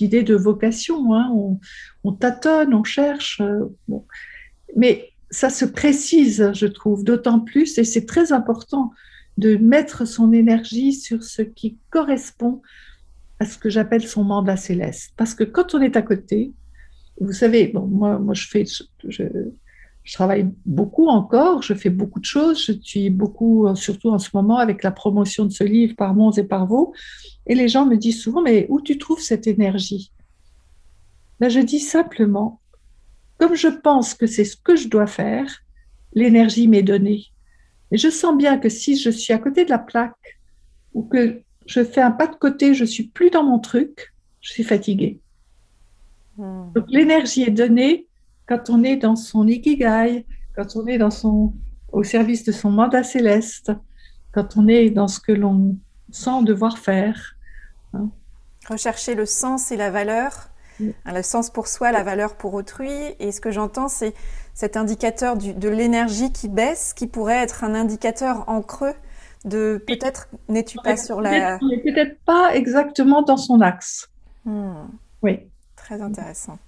[0.00, 1.14] idée de vocation.
[1.14, 1.58] Hein.
[2.04, 3.40] On, tâtonne, on cherche.
[3.40, 3.64] Euh,
[4.76, 8.92] mais ça se précise, je trouve, d'autant plus, et c'est très important
[9.38, 12.60] de mettre son énergie sur ce qui correspond
[13.40, 15.12] à ce que j'appelle son mandat céleste.
[15.16, 16.52] Parce que quand on est à côté,
[17.18, 18.64] vous savez, bon, moi, moi je fais,
[20.12, 24.58] travaille beaucoup encore, je fais beaucoup de choses, je suis beaucoup, surtout en ce moment,
[24.58, 26.92] avec la promotion de ce livre par Mons et par Vaux,
[27.46, 30.12] et les gens me disent souvent, mais où tu trouves cette énergie?
[31.40, 32.60] Ben, Je dis simplement,
[33.38, 35.62] comme je pense que c'est ce que je dois faire,
[36.12, 37.24] l'énergie m'est donnée.
[37.90, 40.38] Et je sens bien que si je suis à côté de la plaque,
[40.92, 44.52] ou que je fais un pas de côté, je suis plus dans mon truc, je
[44.52, 45.20] suis fatiguée.
[46.36, 46.72] Hmm.
[46.74, 48.06] Donc l'énergie est donnée
[48.46, 51.52] quand on est dans son ikigai, quand on est dans son,
[51.92, 53.72] au service de son mandat céleste,
[54.32, 55.76] quand on est dans ce que l'on
[56.10, 57.36] sent devoir faire.
[57.92, 58.10] Hein.
[58.68, 62.90] Rechercher le sens et la valeur, le sens pour soi, la valeur pour autrui.
[63.18, 64.14] Et ce que j'entends, c'est
[64.54, 68.94] cet indicateur de l'énergie qui baisse, qui pourrait être un indicateur en creux
[69.44, 71.58] de peut-être n'es-tu pas sur la...
[71.58, 74.10] Peut-être pas exactement dans son axe.
[74.44, 74.86] Hmm.
[75.22, 75.40] Oui.
[75.76, 76.58] Très intéressant.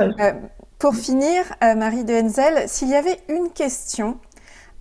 [0.00, 0.32] Euh,
[0.80, 4.18] pour finir, euh, Marie de Henzel, s'il y avait une question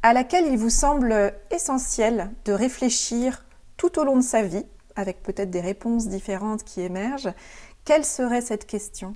[0.02, 3.46] à laquelle il vous semble essentiel de réfléchir
[3.76, 4.64] tout au long de sa vie,
[4.96, 7.34] avec peut-être des réponses différentes qui émergent,
[7.84, 9.14] quelle serait cette question?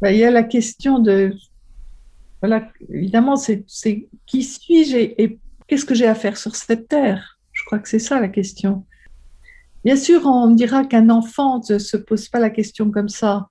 [0.00, 1.32] Ben, Il y a la question de...
[2.42, 3.64] Voilà, évidemment, c'est
[4.26, 5.38] qui suis-je et
[5.68, 7.38] qu'est-ce que j'ai à faire sur cette terre?
[7.52, 8.84] Je crois que c'est ça la question.
[9.84, 13.48] Bien sûr, on dira qu'un enfant ne se pose pas la question comme ça,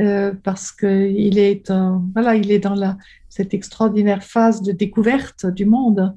[0.00, 1.72] euh, parce qu'il est,
[2.14, 2.96] voilà, il est dans la,
[3.28, 6.14] cette extraordinaire phase de découverte du monde.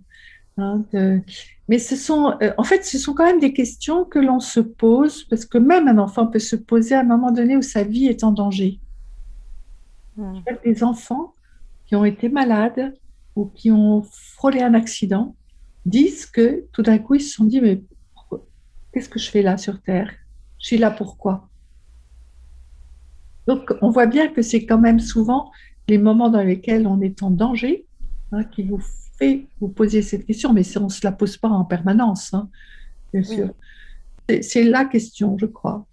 [0.58, 0.84] Hein,
[1.72, 4.60] mais ce sont, euh, en fait, ce sont quand même des questions que l'on se
[4.60, 7.84] pose, parce que même un enfant peut se poser à un moment donné où sa
[7.84, 8.80] vie est en danger.
[10.18, 10.40] Hmm.
[10.66, 11.34] Des enfants
[11.86, 12.94] qui ont été malades
[13.38, 15.34] ou qui ont frôlé un accident
[15.86, 17.82] disent que tout d'un coup, ils se sont dit, mais
[18.92, 20.12] Qu'est-ce que je fais là sur Terre?
[20.60, 21.48] Je suis là pourquoi?
[23.48, 25.52] Donc, on voit bien que c'est quand même souvent
[25.88, 27.86] les moments dans lesquels on est en danger
[28.32, 28.82] hein, qui vous
[29.18, 32.50] fait vous poser cette question, mais on ne se la pose pas en permanence, hein,
[33.14, 33.50] bien sûr.
[34.42, 35.86] C'est la question, je crois.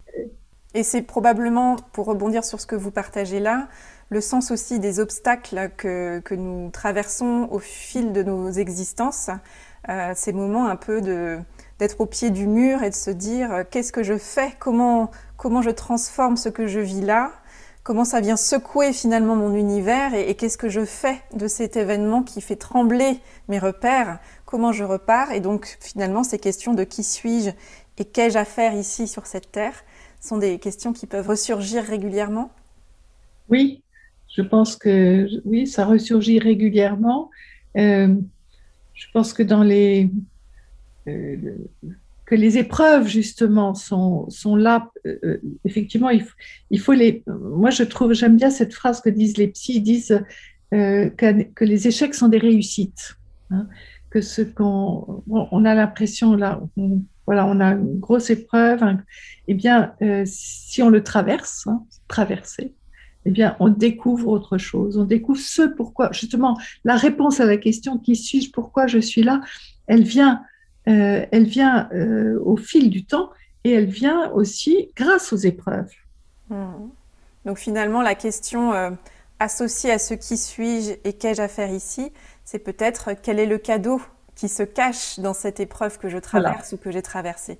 [0.73, 3.67] Et c'est probablement, pour rebondir sur ce que vous partagez là,
[4.09, 9.29] le sens aussi des obstacles que, que nous traversons au fil de nos existences,
[9.89, 11.39] euh, ces moments un peu de,
[11.79, 15.09] d'être au pied du mur et de se dire euh, qu'est-ce que je fais, comment,
[15.37, 17.31] comment je transforme ce que je vis là,
[17.83, 22.21] comment ça vient secouer finalement mon univers et, qu'est-ce que je fais de cet événement
[22.21, 25.31] qui fait trembler mes repères, comment je repars?
[25.31, 27.51] Et donc finalement ces questions de qui suis-je
[27.97, 29.83] et qu'ai-je à faire ici sur cette terre
[30.21, 32.51] sont des questions qui peuvent ressurgir régulièrement.
[33.49, 33.81] Oui,
[34.27, 37.29] je pense que oui, ça ressurgit régulièrement.
[37.77, 38.13] Euh,
[38.93, 40.11] je pense que dans les
[42.29, 44.91] que les épreuves justement sont, sont là.
[45.07, 47.23] Euh, effectivement, il, faut les.
[47.25, 49.77] Moi, je trouve, j'aime bien cette phrase que disent les psys.
[49.77, 50.23] Ils disent
[50.73, 53.15] euh, que, les échecs sont des réussites.
[53.49, 53.67] Hein,
[54.11, 56.61] que ce qu'on, on a l'impression là,
[57.25, 58.83] voilà, on a une grosse épreuve.
[59.47, 59.93] Eh bien,
[60.25, 62.75] si on le traverse, hein, traverser,
[63.25, 64.97] eh bien, on découvre autre chose.
[64.97, 69.23] On découvre ce pourquoi, justement, la réponse à la question qui suis-je, pourquoi je suis
[69.23, 69.41] là,
[69.87, 70.43] elle vient
[70.89, 73.29] euh, elle vient euh, au fil du temps
[73.63, 75.91] et elle vient aussi grâce aux épreuves.
[76.49, 76.89] Hmm.
[77.45, 78.89] Donc finalement, la question euh,
[79.39, 82.11] associée à ce qui suis-je et qu'ai-je à faire ici,
[82.43, 84.01] c'est peut-être quel est le cadeau
[84.35, 87.59] qui se cache dans cette épreuve que je traverse ou que j'ai traversée?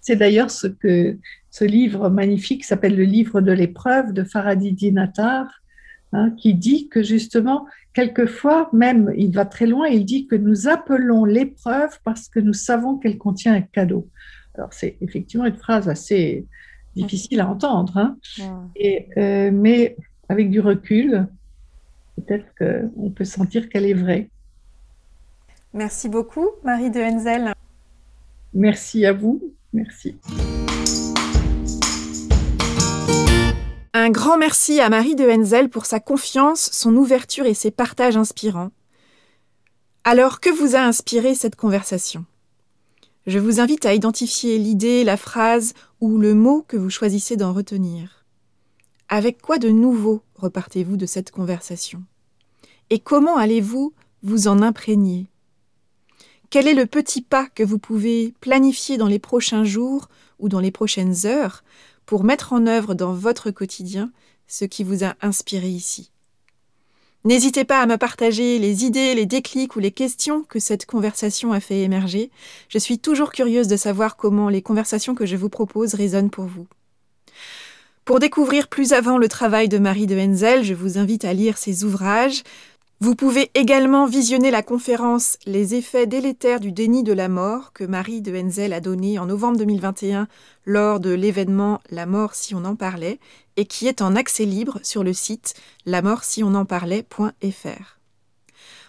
[0.00, 1.18] C'est d'ailleurs ce que
[1.50, 5.59] ce livre magnifique s'appelle le livre de l'épreuve de Faraday Dinatar,
[6.12, 10.66] Hein, qui dit que justement, quelquefois, même, il va très loin, il dit que nous
[10.66, 14.08] appelons l'épreuve parce que nous savons qu'elle contient un cadeau.
[14.56, 16.46] Alors, c'est effectivement une phrase assez
[16.96, 18.16] difficile à entendre, hein.
[18.74, 19.96] Et, euh, mais
[20.28, 21.28] avec du recul,
[22.16, 24.30] peut-être qu'on peut sentir qu'elle est vraie.
[25.72, 27.52] Merci beaucoup, Marie de Henzel.
[28.52, 29.40] Merci à vous.
[29.72, 30.16] Merci.
[33.92, 38.16] Un grand merci à Marie de Henzel pour sa confiance, son ouverture et ses partages
[38.16, 38.70] inspirants.
[40.04, 42.24] Alors, que vous a inspiré cette conversation?
[43.26, 47.52] Je vous invite à identifier l'idée, la phrase ou le mot que vous choisissez d'en
[47.52, 48.24] retenir.
[49.08, 52.04] Avec quoi de nouveau repartez-vous de cette conversation?
[52.90, 55.26] Et comment allez-vous vous en imprégner?
[56.48, 60.60] Quel est le petit pas que vous pouvez planifier dans les prochains jours ou dans
[60.60, 61.64] les prochaines heures
[62.10, 64.10] pour mettre en œuvre dans votre quotidien
[64.48, 66.10] ce qui vous a inspiré ici.
[67.24, 71.52] N'hésitez pas à me partager les idées, les déclics ou les questions que cette conversation
[71.52, 72.32] a fait émerger.
[72.68, 76.46] Je suis toujours curieuse de savoir comment les conversations que je vous propose résonnent pour
[76.46, 76.66] vous.
[78.04, 81.58] Pour découvrir plus avant le travail de Marie de Henzel, je vous invite à lire
[81.58, 82.42] ses ouvrages.
[83.02, 87.84] Vous pouvez également visionner la conférence Les effets délétères du déni de la mort que
[87.84, 90.28] Marie de Henzel a donnée en novembre 2021
[90.66, 93.18] lors de l'événement La mort si on en parlait
[93.56, 95.54] et qui est en accès libre sur le site
[95.86, 97.98] lamortsionenparlait.fr.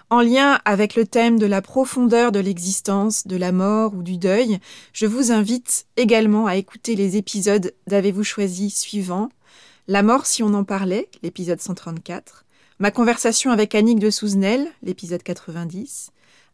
[0.09, 4.17] En lien avec le thème de la profondeur de l'existence, de la mort ou du
[4.17, 4.59] deuil,
[4.91, 9.29] je vous invite également à écouter les épisodes d'Avez-vous choisi suivants?
[9.87, 12.43] La mort si on en parlait, l'épisode 134,
[12.81, 16.09] Ma conversation avec Annick de Souzenel, l'épisode 90,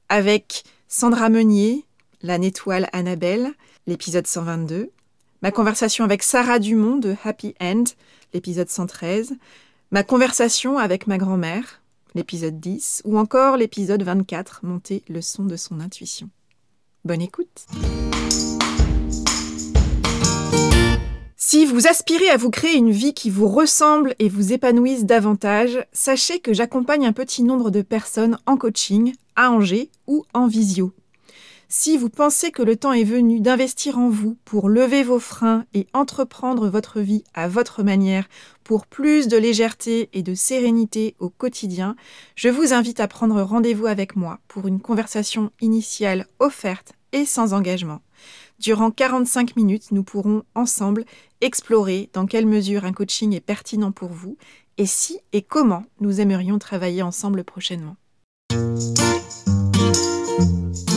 [0.09, 1.85] avec Sandra Meunier,
[2.21, 3.53] la Nétoile Annabelle,
[3.85, 4.91] l'épisode 122,
[5.41, 7.85] ma conversation avec Sarah Dumont de Happy End,
[8.33, 9.37] l'épisode 113,
[9.91, 11.81] ma conversation avec ma grand-mère,
[12.13, 16.29] l'épisode 10, ou encore l'épisode 24, Monter le son de son intuition.
[17.05, 17.67] Bonne écoute!
[21.49, 25.79] Si vous aspirez à vous créer une vie qui vous ressemble et vous épanouisse davantage,
[25.93, 30.91] sachez que j'accompagne un petit nombre de personnes en coaching, à Angers ou en visio.
[31.69, 35.63] Si vous pensez que le temps est venu d'investir en vous pour lever vos freins
[35.73, 38.27] et entreprendre votre vie à votre manière
[38.65, 41.95] pour plus de légèreté et de sérénité au quotidien,
[42.35, 47.53] je vous invite à prendre rendez-vous avec moi pour une conversation initiale offerte et sans
[47.53, 48.01] engagement.
[48.59, 51.05] Durant 45 minutes, nous pourrons ensemble
[51.41, 54.37] explorer dans quelle mesure un coaching est pertinent pour vous
[54.77, 57.95] et si et comment nous aimerions travailler ensemble prochainement.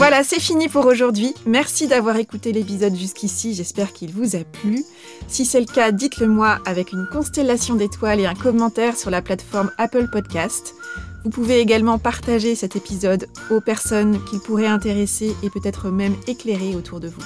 [0.01, 1.35] Voilà, c'est fini pour aujourd'hui.
[1.45, 4.83] Merci d'avoir écouté l'épisode jusqu'ici, j'espère qu'il vous a plu.
[5.29, 9.21] Si c'est le cas, dites-le moi avec une constellation d'étoiles et un commentaire sur la
[9.21, 10.75] plateforme Apple Podcast.
[11.23, 16.75] Vous pouvez également partager cet épisode aux personnes qu'il pourrait intéresser et peut-être même éclairer
[16.75, 17.21] autour de vous.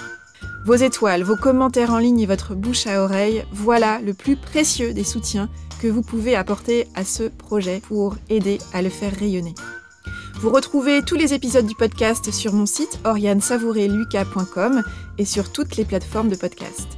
[0.64, 4.94] Vos étoiles, vos commentaires en ligne et votre bouche à oreille, voilà le plus précieux
[4.94, 5.50] des soutiens
[5.82, 9.54] que vous pouvez apporter à ce projet pour aider à le faire rayonner.
[10.36, 14.82] Vous retrouvez tous les épisodes du podcast sur mon site oriansavoureluca.com
[15.18, 16.88] et sur toutes les plateformes de podcast.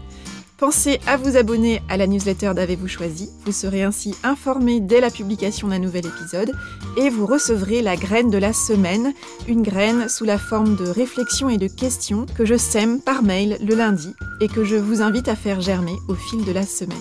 [0.59, 3.29] Pensez à vous abonner à la newsletter d'Avez-vous choisi.
[3.45, 6.53] Vous serez ainsi informé dès la publication d'un nouvel épisode
[6.97, 9.13] et vous recevrez la graine de la semaine,
[9.49, 13.59] une graine sous la forme de réflexions et de questions que je sème par mail
[13.61, 16.97] le lundi et que je vous invite à faire germer au fil de la semaine.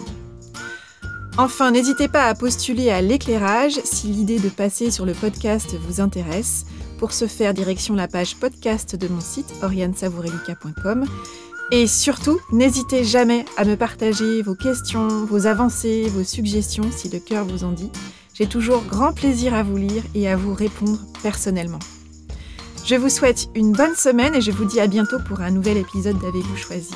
[1.38, 6.02] Enfin, n'hésitez pas à postuler à l'éclairage si l'idée de passer sur le podcast vous
[6.02, 6.66] intéresse.
[6.98, 11.06] Pour ce faire, direction la page podcast de mon site oriansavoureluca.com
[11.72, 17.20] et surtout, n'hésitez jamais à me partager vos questions, vos avancées, vos suggestions si le
[17.20, 17.92] cœur vous en dit.
[18.34, 21.80] J'ai toujours grand plaisir à vous lire et à vous répondre personnellement.
[22.86, 25.78] Je vous souhaite une bonne semaine et je vous dis à bientôt pour un nouvel
[25.78, 26.94] épisode d'Avez-vous choisi.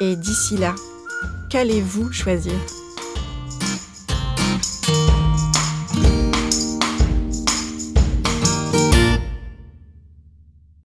[0.00, 0.74] Et d'ici là,
[1.48, 2.54] qu'allez-vous choisir?